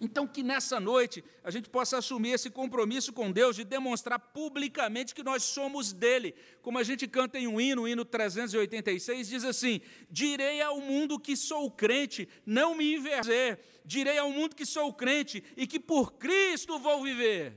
Então, 0.00 0.26
que 0.26 0.42
nessa 0.42 0.78
noite 0.78 1.24
a 1.42 1.50
gente 1.50 1.70
possa 1.70 1.98
assumir 1.98 2.32
esse 2.32 2.50
compromisso 2.50 3.12
com 3.12 3.32
Deus 3.32 3.56
de 3.56 3.64
demonstrar 3.64 4.18
publicamente 4.18 5.14
que 5.14 5.22
nós 5.22 5.42
somos 5.42 5.92
dele. 5.92 6.34
Como 6.60 6.78
a 6.78 6.82
gente 6.82 7.08
canta 7.08 7.38
em 7.38 7.46
um 7.46 7.60
hino, 7.60 7.82
o 7.82 7.88
hino 7.88 8.04
386, 8.04 9.28
diz 9.28 9.44
assim: 9.44 9.80
Direi 10.10 10.60
ao 10.60 10.80
mundo 10.80 11.18
que 11.18 11.34
sou 11.34 11.70
crente, 11.70 12.28
não 12.44 12.74
me 12.74 12.96
envergonhar. 12.96 13.58
Direi 13.84 14.18
ao 14.18 14.30
mundo 14.30 14.54
que 14.54 14.66
sou 14.66 14.92
crente 14.92 15.42
e 15.56 15.66
que 15.66 15.80
por 15.80 16.12
Cristo 16.14 16.78
vou 16.78 17.02
viver. 17.02 17.54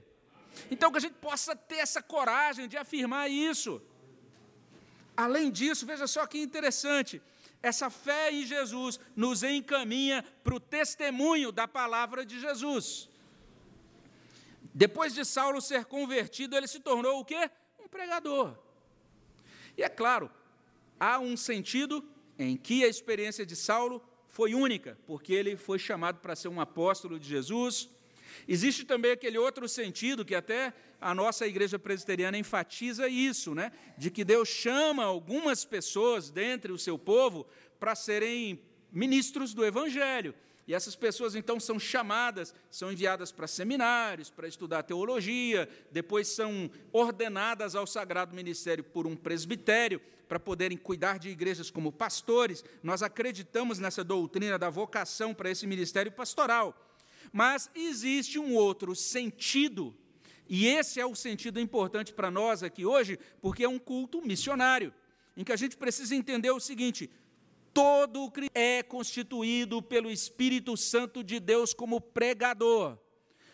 Então, 0.72 0.92
que 0.92 0.98
a 0.98 1.02
gente 1.02 1.16
possa 1.16 1.56
ter 1.56 1.78
essa 1.78 2.02
coragem 2.02 2.68
de 2.68 2.78
afirmar 2.78 3.30
isso. 3.30 3.82
Além 5.16 5.52
disso, 5.52 5.86
veja 5.86 6.08
só 6.08 6.26
que 6.26 6.40
interessante, 6.40 7.22
essa 7.62 7.90
fé 7.90 8.32
em 8.32 8.46
Jesus 8.46 9.00
nos 9.16 9.44
encaminha 9.44 10.24
para 10.44 10.56
o 10.56 10.60
testemunho 10.60 11.52
da 11.52 11.68
palavra 11.68 12.26
de 12.26 12.40
Jesus. 12.40 13.10
Depois 14.74 15.14
de 15.14 15.26
Saulo 15.26 15.62
ser 15.62 15.86
convertido, 15.86 16.56
ele 16.56 16.68
se 16.68 16.80
tornou 16.80 17.20
o 17.20 17.26
quê? 17.26 17.50
Um 17.80 17.88
pregador. 17.88 18.58
E 19.78 19.84
é 19.84 19.90
claro, 19.90 20.32
há 21.00 21.20
um 21.20 21.36
sentido 21.36 22.04
em 22.38 22.56
que 22.56 22.84
a 22.84 22.88
experiência 22.88 23.46
de 23.46 23.56
Saulo 23.56 24.02
foi 24.28 24.54
única, 24.54 24.98
porque 25.06 25.34
ele 25.34 25.58
foi 25.58 25.80
chamado 25.80 26.20
para 26.20 26.36
ser 26.36 26.48
um 26.48 26.62
apóstolo 26.62 27.20
de 27.20 27.28
Jesus, 27.28 27.90
Existe 28.48 28.86
também 28.86 29.12
aquele 29.12 29.38
outro 29.38 29.68
sentido 29.68 30.26
que 30.26 30.36
até 30.36 30.74
a 31.00 31.14
nossa 31.14 31.48
igreja 31.48 31.80
presbiteriana 31.80 32.38
enfatiza 32.38 33.08
isso, 33.08 33.56
né? 33.56 33.72
De 33.98 34.12
que 34.12 34.24
Deus 34.24 34.50
chama 34.50 35.04
algumas 35.04 35.64
pessoas 35.66 36.30
dentre 36.30 36.72
o 36.72 36.78
seu 36.78 36.98
povo 36.98 37.48
para 37.80 37.96
serem 37.96 38.62
ministros 38.92 39.54
do 39.54 39.66
evangelho. 39.66 40.34
E 40.68 40.74
essas 40.74 40.96
pessoas 40.96 41.34
então 41.34 41.60
são 41.60 41.80
chamadas, 41.80 42.54
são 42.70 42.92
enviadas 42.92 43.32
para 43.32 43.48
seminários, 43.48 44.30
para 44.30 44.48
estudar 44.48 44.84
teologia, 44.84 45.68
depois 45.92 46.28
são 46.28 46.70
ordenadas 46.92 47.76
ao 47.76 47.88
sagrado 47.88 48.36
ministério 48.36 48.84
por 48.84 49.08
um 49.08 49.16
presbitério, 49.16 50.00
para 50.28 50.40
poderem 50.40 50.78
cuidar 50.78 51.18
de 51.18 51.30
igrejas 51.30 51.72
como 51.72 51.92
pastores. 51.92 52.64
Nós 52.84 53.02
acreditamos 53.02 53.80
nessa 53.80 54.04
doutrina 54.04 54.60
da 54.60 54.70
vocação 54.70 55.34
para 55.34 55.50
esse 55.50 55.66
ministério 55.66 56.12
pastoral. 56.12 56.89
Mas 57.32 57.70
existe 57.76 58.40
um 58.40 58.56
outro 58.56 58.96
sentido, 58.96 59.96
e 60.48 60.68
esse 60.68 61.00
é 61.00 61.06
o 61.06 61.16
sentido 61.16 61.60
importante 61.60 62.12
para 62.14 62.32
nós 62.32 62.64
aqui 62.64 62.86
hoje, 62.86 63.20
porque 63.40 63.64
é 63.64 63.70
um 63.70 63.78
culto 63.78 64.22
missionário, 64.22 64.94
em 65.38 65.44
que 65.44 65.52
a 65.52 65.56
gente 65.56 65.78
precisa 65.78 66.16
entender 66.16 66.52
o 66.52 66.60
seguinte: 66.60 67.10
todo 67.74 68.32
é 68.54 68.82
constituído 68.82 69.82
pelo 69.82 70.10
Espírito 70.10 70.76
Santo 70.76 71.24
de 71.24 71.40
Deus 71.40 71.74
como 71.74 72.02
pregador. 72.02 72.98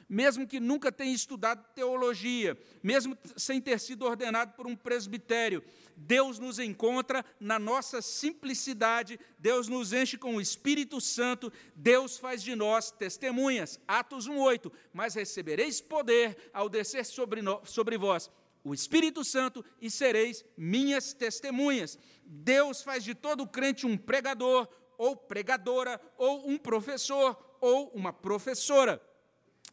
mesmo 0.07 0.47
que 0.47 0.59
nunca 0.59 0.91
tenha 0.91 1.13
estudado 1.13 1.65
teologia, 1.73 2.57
mesmo 2.84 3.17
sem 3.36 3.59
ter 3.59 3.80
sido 3.80 4.05
ordenado 4.05 4.53
por 4.53 4.67
um 4.67 4.76
presbitério, 4.76 5.63
Deus 5.95 6.39
nos 6.39 6.59
encontra 6.59 7.25
na 7.39 7.57
nossa 7.57 8.01
simplicidade, 8.01 9.19
Deus 9.39 9.67
nos 9.67 9.93
enche 9.93 10.17
com 10.17 10.35
o 10.35 10.41
Espírito 10.41 10.99
Santo, 10.99 11.51
Deus 11.75 12.17
faz 12.17 12.43
de 12.43 12.55
nós 12.55 12.91
testemunhas. 12.91 13.79
Atos 13.87 14.27
1:8. 14.27 14.71
Mas 14.93 15.15
recebereis 15.15 15.81
poder 15.81 16.37
ao 16.53 16.67
descer 16.69 17.05
sobre, 17.05 17.41
no, 17.41 17.61
sobre 17.65 17.97
vós 17.97 18.29
o 18.65 18.73
Espírito 18.73 19.23
Santo 19.23 19.63
e 19.79 19.91
sereis 19.91 20.43
minhas 20.57 21.13
testemunhas. 21.13 21.99
Deus 22.25 22.81
faz 22.81 23.03
de 23.03 23.13
todo 23.13 23.45
crente 23.45 23.85
um 23.85 23.95
pregador, 23.95 24.67
ou 24.97 25.15
pregadora, 25.15 26.01
ou 26.17 26.49
um 26.49 26.57
professor, 26.57 27.37
ou 27.61 27.89
uma 27.89 28.11
professora. 28.11 28.99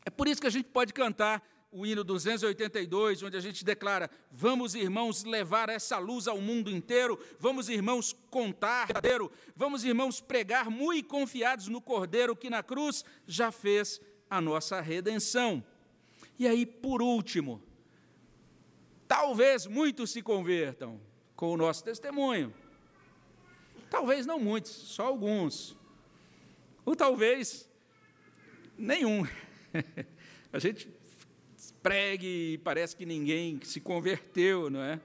É 0.04 0.10
por 0.10 0.28
isso 0.28 0.42
que 0.42 0.46
a 0.46 0.50
gente 0.50 0.68
pode 0.68 0.92
cantar 0.92 1.42
o 1.72 1.86
hino 1.86 2.04
282, 2.04 3.22
onde 3.22 3.36
a 3.36 3.40
gente 3.40 3.64
declara: 3.64 4.10
Vamos, 4.30 4.74
irmãos, 4.74 5.24
levar 5.24 5.70
essa 5.70 5.98
luz 5.98 6.28
ao 6.28 6.38
mundo 6.38 6.70
inteiro, 6.70 7.18
vamos, 7.40 7.70
irmãos, 7.70 8.14
contar 8.30 8.88
vamos, 9.56 9.82
irmãos, 9.82 10.20
pregar 10.20 10.70
muito 10.70 11.08
confiados 11.08 11.68
no 11.68 11.80
Cordeiro 11.80 12.36
que 12.36 12.50
na 12.50 12.62
cruz 12.62 13.04
já 13.26 13.50
fez 13.50 14.00
a 14.28 14.40
nossa 14.40 14.80
redenção. 14.80 15.64
E 16.38 16.46
aí, 16.46 16.66
por 16.66 17.00
último, 17.00 17.62
talvez 19.08 19.66
muitos 19.66 20.10
se 20.10 20.20
convertam 20.20 21.00
com 21.34 21.52
o 21.52 21.56
nosso 21.56 21.82
testemunho. 21.82 22.52
Talvez 23.88 24.26
não 24.26 24.38
muitos, 24.38 24.70
só 24.70 25.06
alguns. 25.06 25.76
Ou 26.84 26.96
talvez 26.96 27.68
nenhum. 28.76 29.26
a 30.52 30.58
gente 30.58 30.88
pregue 31.82 32.54
e 32.54 32.58
parece 32.58 32.94
que 32.94 33.04
ninguém 33.04 33.60
se 33.64 33.80
converteu, 33.80 34.70
não 34.70 34.80
é? 34.82 35.00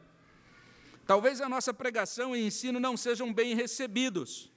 Talvez 1.05 1.41
a 1.41 1.49
nossa 1.49 1.73
pregação 1.73 2.35
e 2.35 2.45
ensino 2.45 2.79
não 2.79 2.97
sejam 2.97 3.33
bem 3.33 3.55
recebidos. 3.55 4.51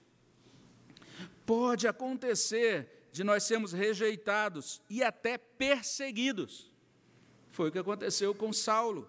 Pode 1.46 1.86
acontecer 1.88 3.08
de 3.12 3.24
nós 3.24 3.44
sermos 3.44 3.72
rejeitados 3.72 4.82
e 4.90 5.02
até 5.02 5.38
perseguidos. 5.38 6.70
Foi 7.50 7.68
o 7.68 7.72
que 7.72 7.78
aconteceu 7.78 8.34
com 8.34 8.52
Saulo. 8.52 9.08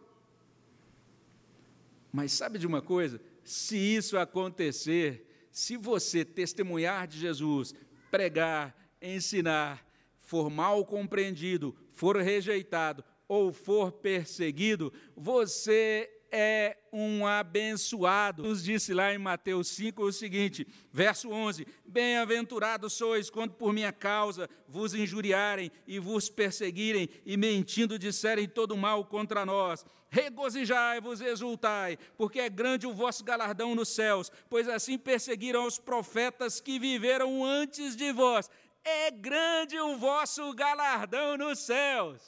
Mas 2.11 2.31
sabe 2.31 2.59
de 2.59 2.67
uma 2.67 2.81
coisa? 2.81 3.21
Se 3.43 3.77
isso 3.77 4.17
acontecer, 4.17 5.47
se 5.51 5.77
você 5.77 6.23
testemunhar 6.25 7.07
de 7.07 7.19
Jesus, 7.19 7.73
pregar, 8.09 8.75
ensinar, 9.01 9.85
for 10.19 10.49
mal 10.49 10.85
compreendido, 10.85 11.75
for 12.01 12.17
rejeitado 12.17 13.03
ou 13.27 13.53
for 13.53 13.91
perseguido, 13.91 14.91
você 15.15 16.09
é 16.31 16.75
um 16.91 17.27
abençoado. 17.27 18.41
Nos 18.41 18.63
disse 18.63 18.91
lá 18.91 19.13
em 19.13 19.19
Mateus 19.19 19.67
5 19.67 20.01
o 20.01 20.11
seguinte, 20.11 20.65
verso 20.91 21.29
11: 21.29 21.67
Bem-aventurados 21.85 22.93
sois 22.93 23.29
quando 23.29 23.53
por 23.53 23.71
minha 23.71 23.93
causa 23.93 24.49
vos 24.67 24.95
injuriarem 24.95 25.71
e 25.85 25.99
vos 25.99 26.27
perseguirem 26.27 27.07
e 27.23 27.37
mentindo 27.37 27.99
disserem 27.99 28.49
todo 28.49 28.75
mal 28.75 29.05
contra 29.05 29.45
nós. 29.45 29.85
Regozijai-vos, 30.09 31.21
exultai, 31.21 31.99
porque 32.17 32.39
é 32.39 32.49
grande 32.49 32.87
o 32.87 32.93
vosso 32.95 33.23
galardão 33.23 33.75
nos 33.75 33.89
céus, 33.89 34.31
pois 34.49 34.67
assim 34.67 34.97
perseguiram 34.97 35.67
os 35.67 35.77
profetas 35.77 36.59
que 36.59 36.79
viveram 36.79 37.45
antes 37.45 37.95
de 37.95 38.11
vós 38.11 38.49
é 38.83 39.11
grande 39.11 39.79
o 39.79 39.97
vosso 39.97 40.53
galardão 40.53 41.37
nos 41.37 41.59
céus. 41.59 42.21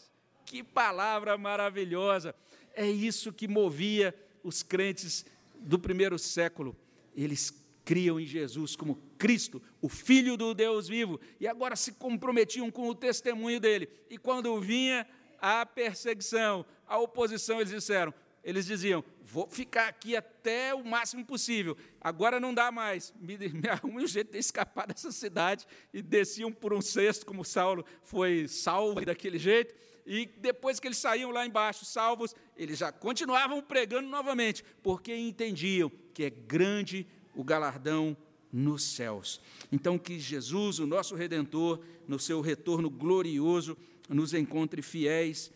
Que 0.46 0.64
palavra 0.64 1.38
maravilhosa! 1.38 2.36
É 2.76 2.86
isso 2.86 3.32
que 3.32 3.48
movia 3.48 4.14
os 4.44 4.64
crentes 4.64 5.26
do 5.56 5.80
primeiro 5.80 6.18
século. 6.20 6.76
Eles 7.16 7.52
criam 7.86 8.20
em 8.20 8.26
Jesus 8.26 8.76
como 8.76 8.96
Cristo, 9.18 9.62
o 9.82 9.90
Filho 9.90 10.38
do 10.38 10.54
Deus 10.54 10.88
vivo, 10.88 11.20
e 11.40 11.48
agora 11.48 11.76
se 11.76 11.94
comprometiam 11.94 12.72
com 12.72 12.88
o 12.88 12.96
testemunho 12.96 13.60
dele. 13.60 13.90
E 14.10 14.18
quando 14.18 14.60
vinha 14.60 15.08
a 15.40 15.66
perseguição, 15.66 16.66
a 16.88 16.98
oposição, 16.98 17.60
eles 17.60 17.72
disseram: 17.72 18.14
eles 18.44 18.66
diziam: 18.66 19.04
vou 19.22 19.48
ficar 19.50 19.88
aqui 19.88 20.16
até 20.16 20.74
o 20.76 20.84
máximo 20.84 21.26
possível, 21.26 21.78
agora 22.02 22.40
não 22.40 22.54
dá 22.54 22.72
mais, 22.72 23.14
me, 23.20 23.38
me 23.50 23.70
arrume 23.70 24.04
um 24.04 24.08
jeito 24.08 24.32
de 24.32 24.38
escapar 24.38 24.88
dessa 24.88 25.12
cidade, 25.12 25.66
e 25.94 26.02
desciam 26.02 26.52
por 26.52 26.74
um 26.74 26.82
cesto, 26.82 27.26
como 27.26 27.46
Saulo 27.46 27.86
foi 28.04 28.48
salvo 28.48 29.06
daquele 29.06 29.40
jeito, 29.40 29.74
e 30.06 30.26
depois 30.38 30.80
que 30.80 30.88
eles 30.88 30.98
saíam 30.98 31.32
lá 31.32 31.46
embaixo, 31.46 31.86
salvos, 31.86 32.36
eles 32.58 32.78
já 32.78 32.92
continuavam 32.92 33.62
pregando 33.62 34.10
novamente, 34.10 34.64
porque 34.82 35.16
entendiam 35.16 35.92
que 36.14 36.24
é 36.24 36.30
grande 36.30 37.08
o 37.34 37.44
galardão 37.44 38.16
nos 38.52 38.84
céus. 38.84 39.42
Então, 39.72 39.98
que 39.98 40.20
Jesus, 40.20 40.80
o 40.80 40.86
nosso 40.86 41.16
Redentor, 41.16 41.80
no 42.08 42.20
seu 42.20 42.42
retorno 42.42 42.90
glorioso, 42.90 43.78
nos 44.10 44.34
encontre 44.34 44.82
fiéis 44.82 45.52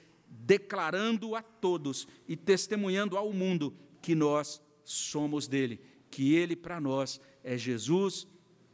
declarando 0.45 1.35
a 1.35 1.41
todos 1.41 2.07
e 2.27 2.35
testemunhando 2.35 3.17
ao 3.17 3.31
mundo 3.33 3.73
que 4.01 4.15
nós 4.15 4.61
somos 4.83 5.47
dele, 5.47 5.81
que 6.09 6.35
ele 6.35 6.55
para 6.55 6.79
nós 6.79 7.19
é 7.43 7.57
Jesus, 7.57 8.27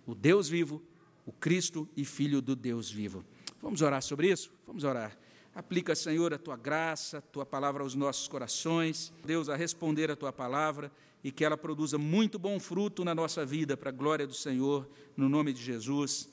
o 0.06 0.14
Deus 0.14 0.48
vivo, 0.48 0.82
o 1.26 1.32
Cristo 1.32 1.88
e 1.96 2.06
Filho 2.06 2.42
do 2.42 2.56
Deus 2.56 2.92
vivo. 2.92 3.24
Vamos 3.62 3.82
orar 3.82 4.02
sobre 4.02 4.32
isso? 4.32 4.52
Vamos 4.68 4.84
orar. 4.84 5.18
Aplica, 5.56 5.96
Senhor, 5.96 6.34
a 6.34 6.38
tua 6.38 6.58
graça, 6.58 7.20
a 7.20 7.22
tua 7.22 7.46
palavra 7.46 7.84
aos 7.84 7.94
nossos 7.94 8.28
corações, 8.28 9.14
Deus, 9.24 9.50
a 9.50 9.56
responder 9.56 10.10
a 10.10 10.16
tua 10.16 10.34
palavra 10.34 10.92
e 11.24 11.32
que 11.32 11.46
ela 11.46 11.56
produza 11.56 11.98
muito 11.98 12.38
bom 12.38 12.60
fruto 12.60 13.06
na 13.06 13.16
nossa 13.16 13.46
vida, 13.46 13.78
para 13.78 13.90
a 13.90 13.94
glória 13.94 14.28
do 14.28 14.34
Senhor, 14.34 14.90
no 15.16 15.30
nome 15.30 15.54
de 15.54 15.64
Jesus. 15.64 16.30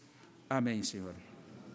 Amém, 0.48 0.82
Senhor. 0.82 1.29